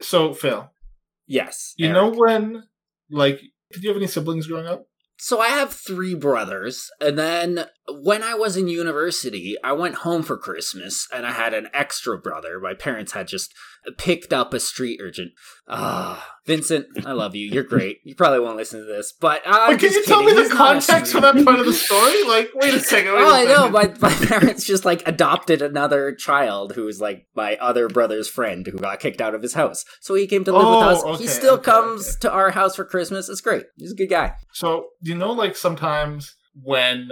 [0.00, 0.70] So Phil,
[1.26, 1.72] Yes.
[1.76, 1.94] you Eric.
[1.94, 2.64] know when
[3.10, 3.40] like
[3.72, 4.86] did you have any siblings growing up?
[5.18, 10.22] So I have three brothers, and then when I was in university, I went home
[10.22, 12.58] for Christmas and I had an extra brother.
[12.60, 13.54] My parents had just
[13.98, 15.30] picked up a street urchin.
[15.68, 17.46] Ah, Vincent, I love you.
[17.48, 17.98] You're great.
[18.04, 20.36] You probably won't listen to this, but Wait, can you tell me kidding.
[20.36, 22.24] the He's not context for that part of the story?
[22.24, 23.12] Like, wait a second.
[23.12, 23.70] Wait Oh, a I know.
[23.70, 28.66] My, my parents just like adopted another child who was like my other brother's friend
[28.66, 29.84] who got kicked out of his house.
[30.00, 31.04] So he came to live Oh, with us.
[31.04, 32.16] okay, he still okay, comes okay.
[32.22, 33.28] to our house for Christmas.
[33.28, 33.64] It's great.
[33.76, 34.34] He's a good guy.
[34.52, 37.10] So you know, like sometimes when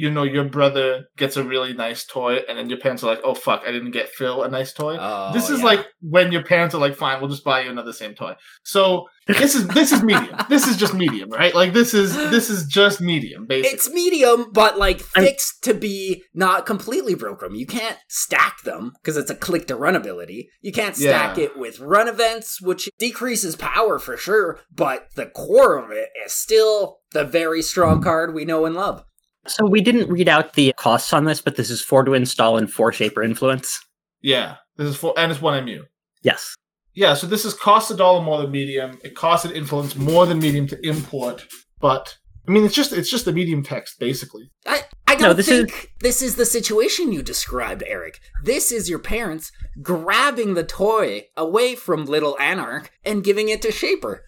[0.00, 3.20] you know your brother gets a really nice toy, and then your parents are like,
[3.22, 5.64] "Oh fuck, I didn't get Phil a nice toy." Oh, this is yeah.
[5.66, 8.34] like when your parents are like, "Fine, we'll just buy you another same toy."
[8.64, 10.36] So this is this is medium.
[10.48, 11.54] this is just medium, right?
[11.54, 13.74] Like this is this is just medium, basically.
[13.74, 17.54] It's medium, but like I'm- fixed to be not completely broken.
[17.54, 20.48] You can't stack them because it's a click to run ability.
[20.62, 21.44] You can't stack Yeah.
[21.44, 26.32] it with run events, which decreases power for sure, but the core of it is
[26.32, 29.04] still the very strong card we know and love.
[29.46, 32.58] So we didn't read out the costs on this, but this is four to install
[32.58, 33.80] and four Shaper influence.
[34.22, 35.84] yeah, this is for and it's one MU.
[36.22, 36.54] Yes.
[36.94, 38.98] Yeah, so this is cost a dollar more than medium.
[39.04, 41.46] It costs an influence more than medium to import,
[41.80, 42.16] but
[42.46, 44.50] I mean, it's just it's just the medium text basically.
[44.66, 48.20] I, I No, don't this think this is the situation you described, Eric.
[48.44, 53.72] This is your parents grabbing the toy away from Little Anarch and giving it to
[53.72, 54.24] Shaper.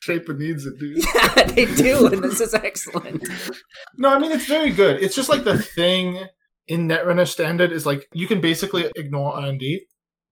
[0.00, 1.04] Shaper needs it, dude.
[1.14, 3.28] Yeah, they do, and this is excellent.
[3.96, 5.02] No, I mean it's very good.
[5.02, 6.24] It's just like the thing
[6.68, 9.86] in Netrunner standard is like you can basically ignore R and D,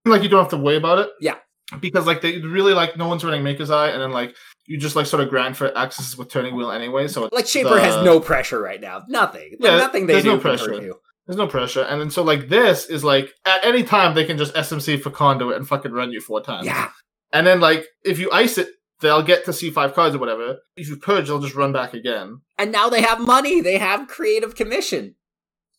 [0.04, 1.10] like you don't have to worry about it.
[1.20, 1.36] Yeah.
[1.80, 4.34] because like they really like no one's running Maker's Eye, and then like
[4.66, 7.08] you just like sort of grind for access with Turning Wheel anyway.
[7.08, 9.02] So Like Shaper the- has no pressure right now.
[9.08, 9.56] Nothing.
[9.60, 10.80] Like, Yeah, nothing they there's do no pressure.
[11.26, 14.38] There's no pressure, and then so like this is like at any time they can
[14.38, 16.64] just SMC for conduit and fucking run you four times.
[16.66, 16.88] Yeah.
[17.34, 18.68] and then like if you ice it,
[19.00, 20.58] they'll get to see five cards or whatever.
[20.76, 22.40] If you purge, they'll just run back again.
[22.58, 23.60] And now they have money.
[23.60, 25.14] They have creative commission.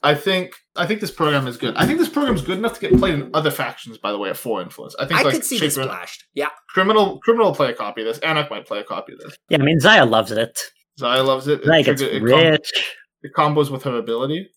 [0.02, 1.76] I think I think this program is good.
[1.76, 3.98] I think this program is good enough to get played in other factions.
[3.98, 4.96] By the way, of four influence.
[4.98, 6.24] I think I like could see this Shaper- splashed.
[6.34, 6.50] Yeah.
[6.70, 8.20] criminal criminal will play a copy of this.
[8.20, 9.36] Anarch might play a copy of this.
[9.50, 10.58] Yeah, I mean Zahya loves it.
[10.98, 11.60] Zahya loves it.
[11.62, 12.72] It Zahya gets trigger- it com- rich.
[13.24, 14.50] it combos with her ability.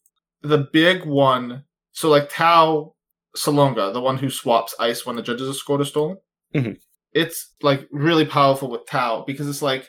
[0.43, 2.95] The big one, so like Tao
[3.37, 6.19] Salonga, the one who swaps ice when the judges are scored or stolen.
[6.55, 6.77] Mhm.
[7.15, 9.89] It's like really powerful with Tao because it's like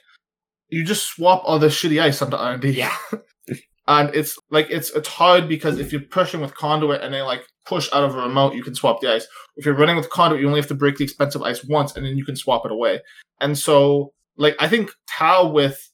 [0.70, 2.72] you just swap all the shitty ice onto R and D.
[2.72, 2.96] Yeah.
[3.88, 7.46] and it's like it's it's hard because if you're pushing with conduit and they like
[7.66, 9.28] push out of a remote, you can swap the ice.
[9.56, 12.06] If you're running with conduit, you only have to break the expensive ice once, and
[12.06, 13.02] then you can swap it away.
[13.40, 15.92] And so, like, I think Tao with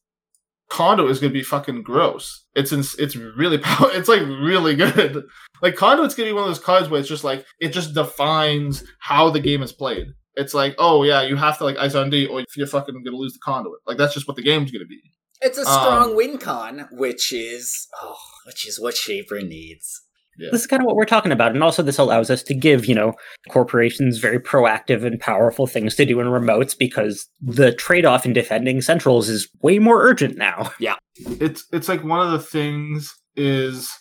[0.69, 2.45] conduit is gonna be fucking gross.
[2.55, 3.89] It's it's really power.
[3.91, 5.23] It's like really good.
[5.61, 8.81] Like conduit's gonna be one of those cards where it's just like it just defines
[8.99, 10.07] how the game is played.
[10.35, 13.17] It's like, oh yeah, you have to like ice on D, or you're fucking gonna
[13.17, 13.79] lose the conduit.
[13.87, 15.01] Like that's just what the game's gonna be.
[15.41, 20.01] It's a strong Um, win con, which is oh, which is what Shaper needs.
[20.37, 21.51] This is kind of what we're talking about.
[21.51, 23.13] And also, this allows us to give, you know,
[23.49, 28.31] corporations very proactive and powerful things to do in remotes because the trade off in
[28.31, 30.71] defending centrals is way more urgent now.
[30.79, 33.91] Yeah, it's it's like one of the things is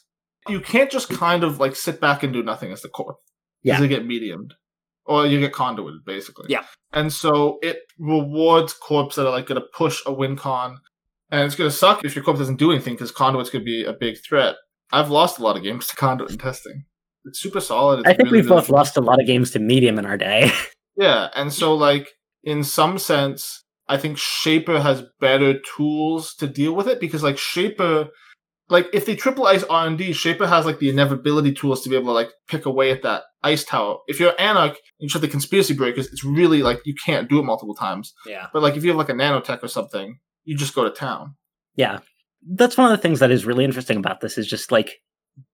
[0.49, 3.17] you can't just kind of like sit back and do nothing as the core.
[3.65, 3.75] Yeah.
[3.75, 4.55] Because you get mediumed.
[5.09, 6.47] Or you get conduited, basically.
[6.49, 6.65] Yeah.
[6.93, 10.79] And so it rewards corps that are like gonna push a win con.
[11.31, 13.93] And it's gonna suck if your corp doesn't do anything because conduits could be a
[13.93, 14.57] big threat.
[14.93, 16.85] I've lost a lot of games to conduit in testing.
[17.25, 18.01] It's super solid.
[18.01, 20.07] It's I think really, we've really both lost a lot of games to medium in
[20.07, 20.51] our day.
[20.97, 22.11] yeah, and so like
[22.45, 27.39] in some sense, I think Shaper has better tools to deal with it because like
[27.39, 28.09] Shaper,
[28.71, 31.89] like if they triple ice R and D, Shaper has like the inevitability tools to
[31.89, 33.99] be able to like pick away at that ice tower.
[34.07, 37.39] If you're Anarch and you have the conspiracy breakers, it's really like you can't do
[37.39, 38.13] it multiple times.
[38.27, 38.49] Yeah.
[38.53, 41.37] But like if you have like a nanotech or something, you just go to town.
[41.77, 41.99] yeah.
[42.51, 45.01] That's one of the things that is really interesting about this is just like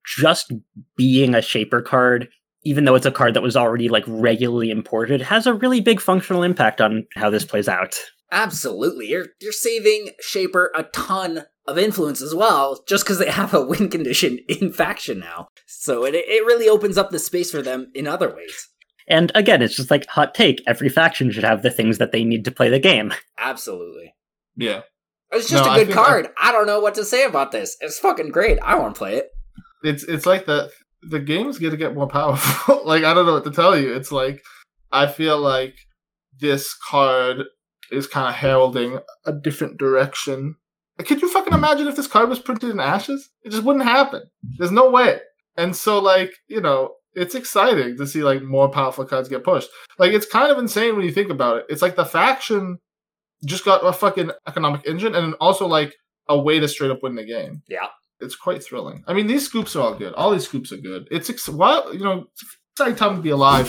[0.06, 0.52] just
[0.98, 2.28] being a shaper card,
[2.62, 5.98] even though it's a card that was already like regularly imported, has a really big
[5.98, 7.96] functional impact on how this plays out.
[8.30, 9.08] Absolutely.
[9.08, 13.64] You're you're saving Shaper a ton of influence as well, just because they have a
[13.64, 15.48] win condition in faction now.
[15.66, 18.68] So it it really opens up the space for them in other ways.
[19.06, 20.62] And again, it's just like hot take.
[20.66, 23.12] Every faction should have the things that they need to play the game.
[23.38, 24.14] Absolutely.
[24.56, 24.80] Yeah.
[25.30, 26.28] It's just No, a I good I- card.
[26.40, 27.76] I, don't know what to say about this.
[27.80, 28.58] It's fucking great.
[28.62, 29.30] I want to play it.
[29.82, 30.70] it's it's like that
[31.02, 32.82] the game's gonna get more powerful.
[32.86, 33.92] like I don't know what to tell you.
[33.94, 34.42] It's like
[34.92, 35.74] I feel like
[36.40, 37.42] this card
[37.90, 40.54] is kind of heralding a different direction.
[40.98, 43.30] Could you fucking imagine if this card was printed in ashes?
[43.42, 44.22] It just wouldn't happen.
[44.58, 45.20] There's no way.
[45.56, 49.68] And so like, you know, it's exciting to see like more powerful cards get pushed.
[49.98, 51.66] Like it's kind of insane when you think about it.
[51.68, 52.78] It's like the faction
[53.44, 55.94] just got a fucking economic engine and also like
[56.28, 57.62] a way to straight up win the game.
[57.68, 57.88] Yeah.
[58.20, 59.04] it's quite thrilling.
[59.06, 60.14] I mean, these scoops are all good.
[60.14, 61.06] All these scoops are good.
[61.10, 63.68] It's ex- well, you know, it's exciting time to be alive.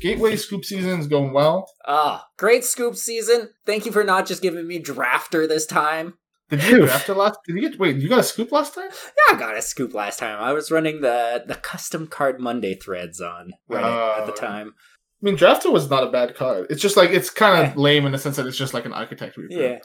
[0.00, 1.70] Gateway scoop season is going well.
[1.86, 3.50] Ah, great scoop season.
[3.66, 6.14] Thank you for not just giving me drafter this time.
[6.50, 7.38] Did you get drafted last?
[7.46, 7.78] Did you get?
[7.78, 8.88] Wait, you got a scoop last time?
[8.90, 10.38] Yeah, I got a scoop last time.
[10.40, 14.36] I was running the the custom card Monday threads on Reddit at the Oh.
[14.36, 14.74] time.
[15.22, 16.68] I mean, drafter was not a bad card.
[16.70, 17.80] It's just like it's kind of Yeah.
[17.82, 19.60] lame in the sense that it's just like an architect reprint.
[19.60, 19.78] Yeah.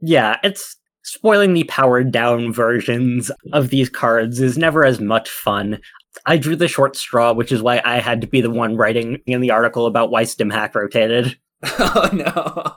[0.00, 5.78] Yeah, it's spoiling the powered down versions of these cards is never as much fun.
[6.26, 9.18] I drew the short straw, which is why I had to be the one writing
[9.26, 11.38] in the article about why StimHack rotated.
[11.64, 12.74] oh no.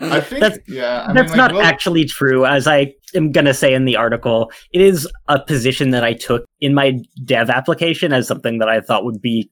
[0.00, 0.40] I think.
[0.40, 3.72] That's- yeah, I mean, like, not we'll- actually true, as I am going to say
[3.74, 4.50] in the article.
[4.72, 8.80] It is a position that I took in my dev application as something that I
[8.80, 9.50] thought would be.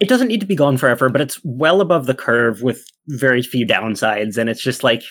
[0.00, 3.42] It doesn't need to be gone forever, but it's well above the curve with very
[3.42, 4.36] few downsides.
[4.36, 5.02] And it's just like,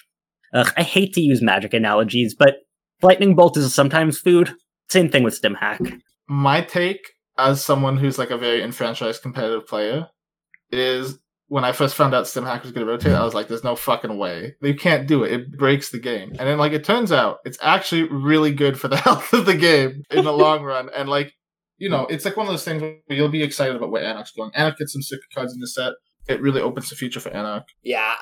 [0.54, 2.58] ugh, I hate to use magic analogies, but
[3.02, 4.54] lightning bolt is sometimes food.
[4.90, 5.82] Same thing with stim hack.
[6.28, 7.00] my take
[7.38, 10.08] as someone who's like a very enfranchised competitive player
[10.72, 11.18] is
[11.48, 13.76] when I first found out StimHack was going to rotate, I was like, "There's no
[13.76, 15.32] fucking way you can't do it.
[15.34, 18.88] It breaks the game." And then like it turns out, it's actually really good for
[18.88, 20.90] the health of the game in the long run.
[20.96, 21.34] And like
[21.78, 24.32] you know, it's like one of those things where you'll be excited about where Anarch's
[24.32, 24.52] going.
[24.56, 25.94] Anarch gets some sick cards in the set.
[26.28, 27.68] It really opens the future for Anarch.
[27.84, 28.16] Yeah.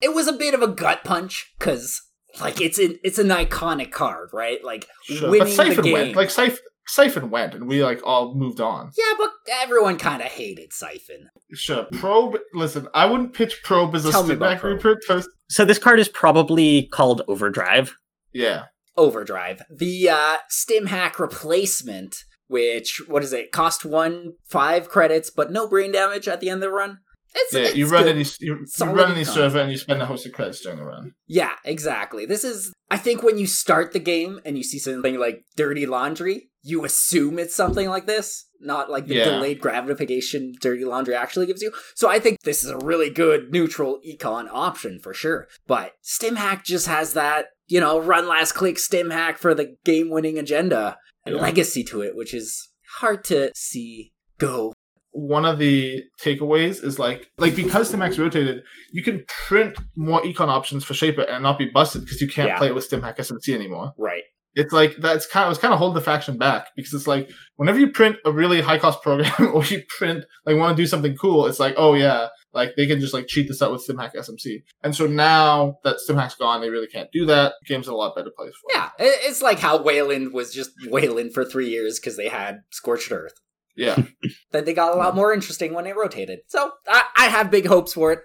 [0.00, 2.00] It was a bit of a gut punch because
[2.40, 4.64] like it's an it's an iconic card, right?
[4.64, 5.22] Like Sure.
[5.22, 5.92] But winning the Siphon game.
[5.92, 6.16] went.
[6.16, 6.56] Like Siph-
[6.90, 8.90] Siphon went, and we like all moved on.
[8.98, 9.30] yeah, but
[9.62, 11.28] everyone kind of hated Siphon.
[11.52, 11.84] Sure.
[11.92, 12.36] Probe.
[12.54, 14.72] Listen, I wouldn't pitch Probe as a Tell me about StimHack Probe.
[14.76, 15.28] reprint first.
[15.48, 17.94] So this card is probably called Overdrive.
[18.32, 18.64] Yeah.
[18.96, 19.62] Overdrive.
[19.74, 23.52] The uh stim hack replacement, which what is it?
[23.52, 26.98] Cost one five credits, but no brain damage at the end of the run.
[27.34, 28.16] It's, Yeah, it's you run good.
[28.16, 29.26] any you, you run any econ.
[29.34, 31.12] server and you spend a host of credits during the run.
[31.28, 32.26] Yeah, exactly.
[32.26, 35.86] This is I think when you start the game and you see something like dirty
[35.86, 39.24] laundry, you assume it's something like this, not like the Yeah.
[39.30, 41.72] delayed gratification dirty laundry actually gives you.
[41.94, 45.48] So I think this is a really good neutral econ option for sure.
[45.66, 50.38] But StimHack just has that, you know, run last click StimHack for the game winning
[50.38, 51.40] agenda and Yeah.
[51.42, 54.72] legacy to it, which is hard to see go.
[55.12, 60.22] One of the takeaways is like like because the max rotated, you can print more
[60.22, 62.58] econ options for Shaper and not be busted because you can't Yeah.
[62.58, 63.92] play it with StimHack SMC anymore.
[63.98, 64.22] Right.
[64.54, 67.30] It's like that's kind of it's kind of holding the faction back because it's like
[67.56, 70.86] whenever you print a really high cost program or you print like want to do
[70.86, 73.86] something cool, it's like oh yeah, like they can just like cheat this out with
[73.86, 74.62] StimHack SMC.
[74.82, 77.52] And so now that StimHack's gone, they really can't do that.
[77.62, 78.76] The game's in a lot better place for.
[78.76, 82.58] Yeah, it- it's like how Wayland was just Wayland for three years because they had
[82.70, 83.34] Scorched Earth.
[83.76, 84.02] Yeah.
[84.50, 86.40] then they got a lot more interesting when it rotated.
[86.48, 88.18] So I, I have big hopes for it.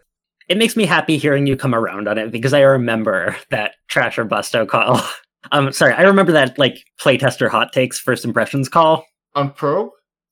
[0.50, 4.18] It makes me happy hearing you come around on it because I remember that trash
[4.18, 5.02] or busto call.
[5.52, 9.06] Um, sorry, I remember that like playtester hot takes first impressions call.
[9.36, 9.90] On Probe,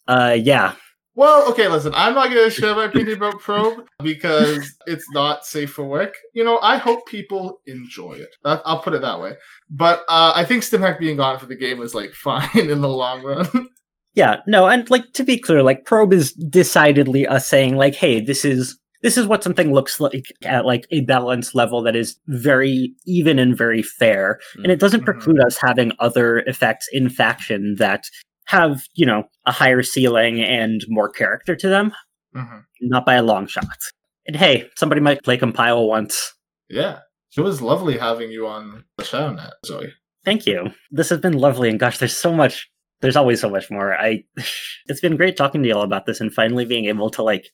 [0.07, 0.76] Uh, yeah,
[1.16, 5.45] Well, okay, listen, I'm not going to share my opinion about Probe because it's not
[5.45, 6.16] safe for work.
[6.34, 8.30] You know, I hope people enjoy it.
[8.43, 9.34] That, I'll put it that way.
[9.70, 12.89] But uh, I think StimHack being gone for the game is like fine in the
[12.89, 13.68] long run.
[14.16, 18.20] yeah, no, and like to be clear, like probe is decidedly us saying like, hey,
[18.22, 22.18] this is this is what something looks like at like a balance level that is
[22.28, 25.06] very even and very fair, and it doesn't Mhm.
[25.06, 28.06] preclude us having other effects in faction that
[28.45, 31.93] have you know a higher ceiling and more character to them,
[32.34, 33.78] hmm not by a long shot.
[34.26, 36.34] And hey, somebody might play compile once.
[36.70, 36.99] Yeah.
[37.38, 39.93] It was lovely having you on the show, Nat, Zoe.
[40.26, 40.68] Thank you.
[40.91, 42.70] This has been lovely, and gosh, there's so much.
[43.01, 43.93] There's always so much more.
[43.95, 44.24] I.
[44.88, 47.45] It's been great talking to you all about this, and finally being able to like,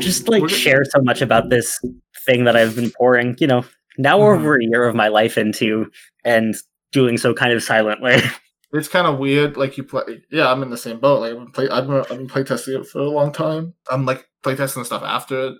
[0.00, 1.78] just like We're share so much about this
[2.26, 3.36] thing that I've been pouring.
[3.38, 3.64] You know,
[3.98, 4.36] now Mhm.
[4.38, 5.90] over a year of my life into,
[6.24, 6.54] and
[6.92, 8.16] doing so kind of silently.
[8.72, 9.56] It's kind of weird.
[9.56, 10.48] Like you play, yeah.
[10.48, 11.22] I'm in the same boat.
[11.22, 13.74] Like I've been play, I've been, I've been playtesting it for a long time.
[13.90, 15.54] I'm like playtesting the stuff after it.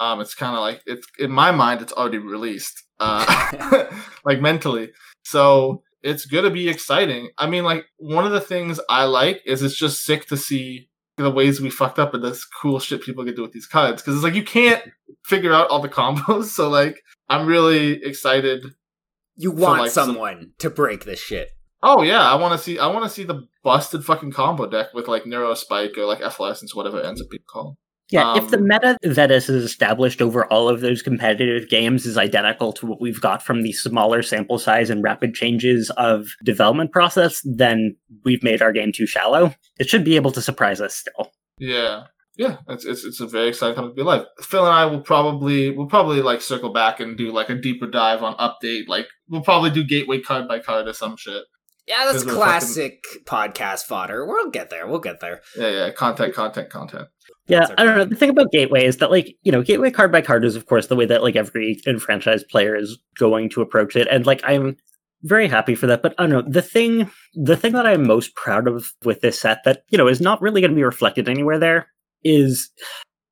[0.00, 1.80] Um, it's kind of like it's in my mind.
[1.80, 2.82] It's already released.
[2.98, 3.84] Uh,
[4.24, 4.90] like mentally.
[5.24, 7.30] So it's gonna be exciting.
[7.38, 10.88] I mean, like one of the things I like is it's just sick to see
[11.16, 14.02] the ways we fucked up and this cool shit people can do with these cards
[14.02, 14.82] because it's like you can't
[15.24, 16.44] figure out all the combos.
[16.46, 18.64] So like I'm really excited
[19.36, 21.50] You want like, some- someone to break this shit.
[21.82, 22.78] Oh yeah, I want to see.
[22.78, 26.20] I want to see the busted fucking combo deck with like Neuro Spike or like
[26.20, 27.76] Efflorescence, whatever it ends up being called.
[28.10, 32.16] Yeah, if the Um, meta that is established over all of those competitive games is
[32.16, 36.92] identical to what we've got from the smaller sample size and rapid changes of development
[36.92, 39.54] process, then we've made our game too shallow.
[39.78, 41.32] It should be able to surprise us still.
[41.58, 42.04] Yeah,
[42.36, 44.26] yeah, it's it's it's a very exciting time to be alive.
[44.40, 47.86] Phil and I will probably we'll probably like circle back and do like a deeper
[47.86, 48.88] dive on update.
[48.88, 51.44] Like we'll probably do gateway card by card or some shit.
[51.88, 54.26] Yeah, that's Because we're classic podcast fodder.
[54.26, 54.86] We'll get there.
[54.86, 55.40] We'll get there.
[55.56, 55.90] Yeah, yeah.
[55.92, 57.08] Content, content, content.
[57.48, 58.04] Yeah, I don't know.
[58.04, 60.66] The thing about Gateway is that, like, you know, Gateway card by card is, of
[60.66, 64.40] course, the way that like every enfranchised player is going to approach it, and like
[64.44, 64.76] I'm
[65.22, 66.02] very happy for that.
[66.02, 67.10] But I don't know the thing.
[67.34, 70.42] The thing that I'm most proud of with this set that you know is not
[70.42, 71.88] really going to be reflected anywhere there
[72.24, 72.70] is.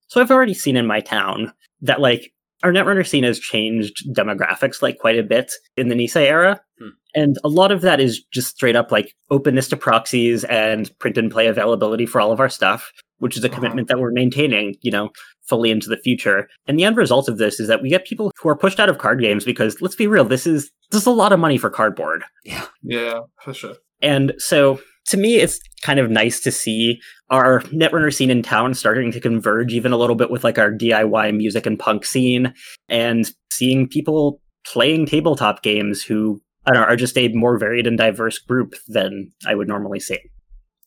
[0.07, 4.81] So I've already seen in my town that like our Netrunner scene has changed demographics
[4.81, 6.61] like quite a bit in the Nisei era.
[6.79, 6.89] Hmm.
[7.15, 11.19] And a lot of that is just straight up like openness to proxies and print
[11.19, 13.57] and play availability for all of our stuff, which is a Uh-huh.
[13.57, 15.11] commitment that we're maintaining, you know,
[15.49, 16.49] fully into the future.
[16.67, 18.89] And the end result of this is that we get people who are pushed out
[18.89, 21.59] of card games because let's be real, this is this is a lot of money
[21.59, 22.25] for cardboard.
[22.45, 22.67] Yeah.
[22.83, 23.77] Yeah, for sure.
[24.03, 26.99] And so to me, it's kind of nice to see
[27.31, 30.71] our Netrunner scene in town starting to converge even a little bit with like our
[30.71, 32.55] DIY music and punk scene
[32.89, 37.87] and seeing people playing tabletop games who I don't know, are just a more varied
[37.87, 40.19] and diverse group than I would normally see.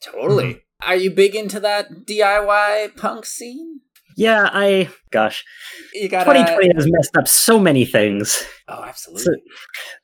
[0.03, 0.45] Totally.
[0.45, 0.59] Mm-hmm.
[0.85, 3.81] Are you big into that DIY punk scene?
[4.15, 5.45] Yeah, I, gosh,
[5.93, 8.43] You got 2020 has messed up so many things.
[8.67, 9.43] Oh, absolutely.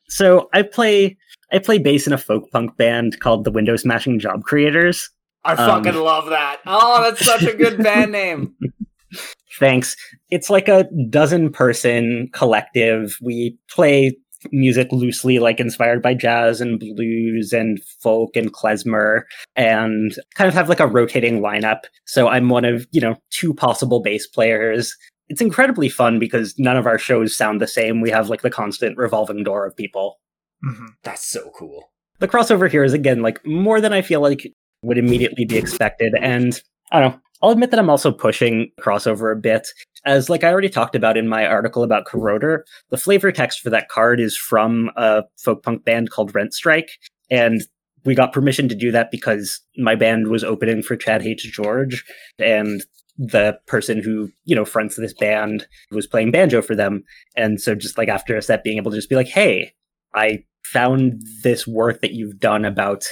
[0.08, 1.16] So I play,
[1.52, 5.10] I play bass in a folk punk band called the Window Smashing Job Creators.
[5.44, 6.60] I um, fucking love that.
[6.64, 8.54] Oh, that's such a good band name.
[9.58, 9.96] Thanks.
[10.30, 13.18] It's like a dozen person collective.
[13.20, 14.16] We play
[14.52, 19.22] music loosely, like inspired by jazz and blues and folk and klezmer,
[19.56, 21.80] and kind of have like a rotating lineup.
[22.06, 24.96] So I'm one of, you know, two possible bass players.
[25.28, 28.00] It's incredibly fun because none of our shows sound the same.
[28.00, 30.18] We have like the constant revolving door of people.
[30.62, 31.90] hmm That's so cool.
[32.18, 36.14] The crossover here is again like more than I feel like would immediately be expected.
[36.20, 36.60] And
[36.92, 37.20] I don't know.
[37.42, 39.68] I'll admit that I'm also pushing crossover a bit.
[40.06, 42.60] As like I already talked about in my article about Corroder,
[42.90, 46.90] the flavor text for that card is from a folk punk band called Rent Strike.
[47.30, 47.62] And
[48.04, 51.50] we got permission to do that because my band was opening for Chad H.
[51.52, 52.04] George
[52.38, 52.84] and
[53.16, 57.04] the person who, you know, fronts this band was playing banjo for them.
[57.36, 59.72] And so just like after a set being able to just be like, hey,
[60.14, 63.04] I found this work that you've done about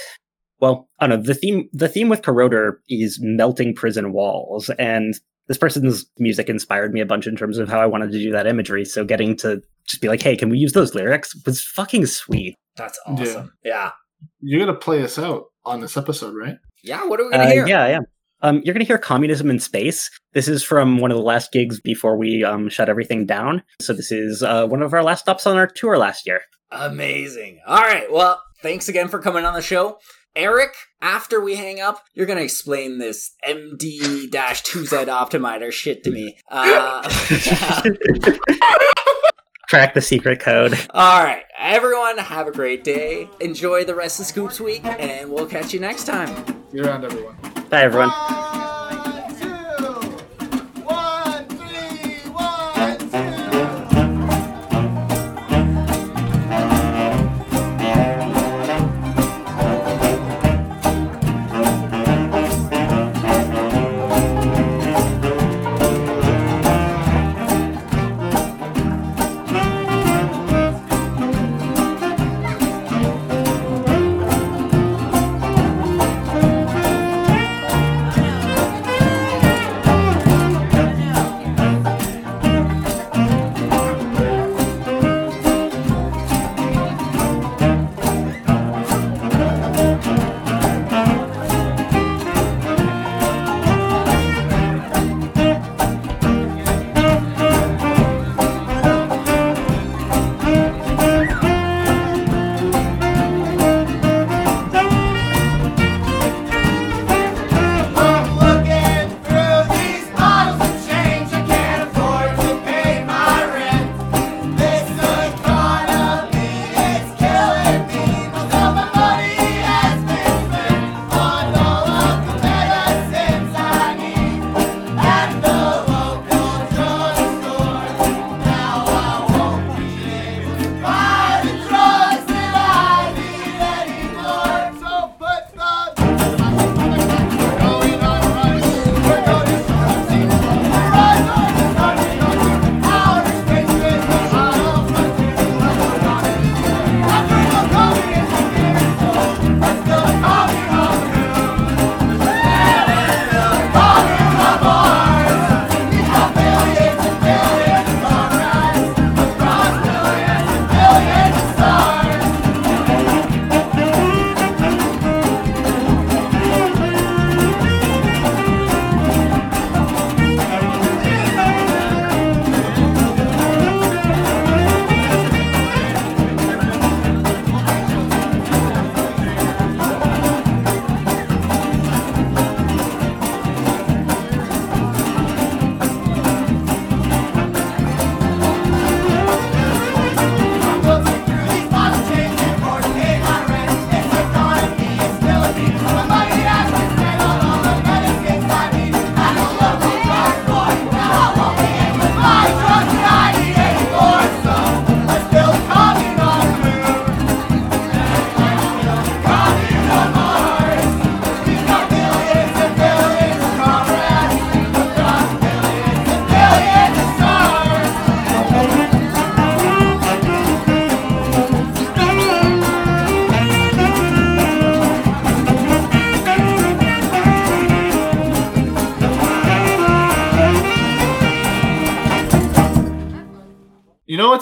[0.59, 5.13] well, I don't know, the theme the theme with Corroder is melting prison walls, and
[5.47, 8.31] this person's music inspired me a bunch in terms of how I wanted to do
[8.31, 8.85] that imagery.
[8.85, 12.55] So getting to just be like, hey, can we use those lyrics was fucking sweet.
[12.77, 13.51] That's awesome.
[13.63, 13.91] Yeah.
[14.39, 16.55] You're gonna play us out on this episode, right?
[16.81, 17.67] Yeah, what are we gonna Uh, hear?
[17.67, 17.99] yeah, yeah.
[18.41, 21.79] Um, you're gonna hear "Communism in Space." This is from one of the last gigs
[21.81, 23.63] before we um, shut everything down.
[23.81, 26.41] So this is uh, one of our last stops on our tour last year.
[26.71, 27.59] Amazing.
[27.67, 28.11] All right.
[28.11, 29.97] Well, thanks again for coming on the show.
[30.35, 36.11] Eric, after we hang up, you're going to explain this MD 2Z Optimizer shit to
[36.11, 36.37] me.
[36.49, 37.03] Uh,
[39.69, 40.73] Crack the secret code.
[40.91, 41.43] all right.
[41.57, 43.29] Everyone, have a great day.
[43.39, 46.63] Enjoy the rest of Scoops Week, and we'll catch you next time.
[46.71, 47.35] You're around everyone.
[47.69, 48.09] Bye, everyone.
[48.09, 48.52] One,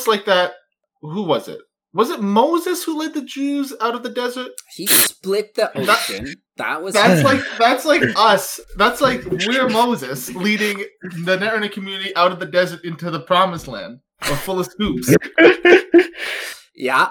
[0.08, 0.54] know, it's like that.
[1.02, 1.60] Who was it?
[1.94, 4.52] Was it Moses who led the Jews out of the desert?
[4.76, 6.36] He split the That- ocean.
[6.58, 8.60] That was That's like that's like us.
[8.78, 10.84] That's like we're Moses leading
[11.26, 14.00] the Netherlands community out of the desert into the promised land,
[14.30, 15.14] or full of scoops.
[16.76, 17.08] yeah.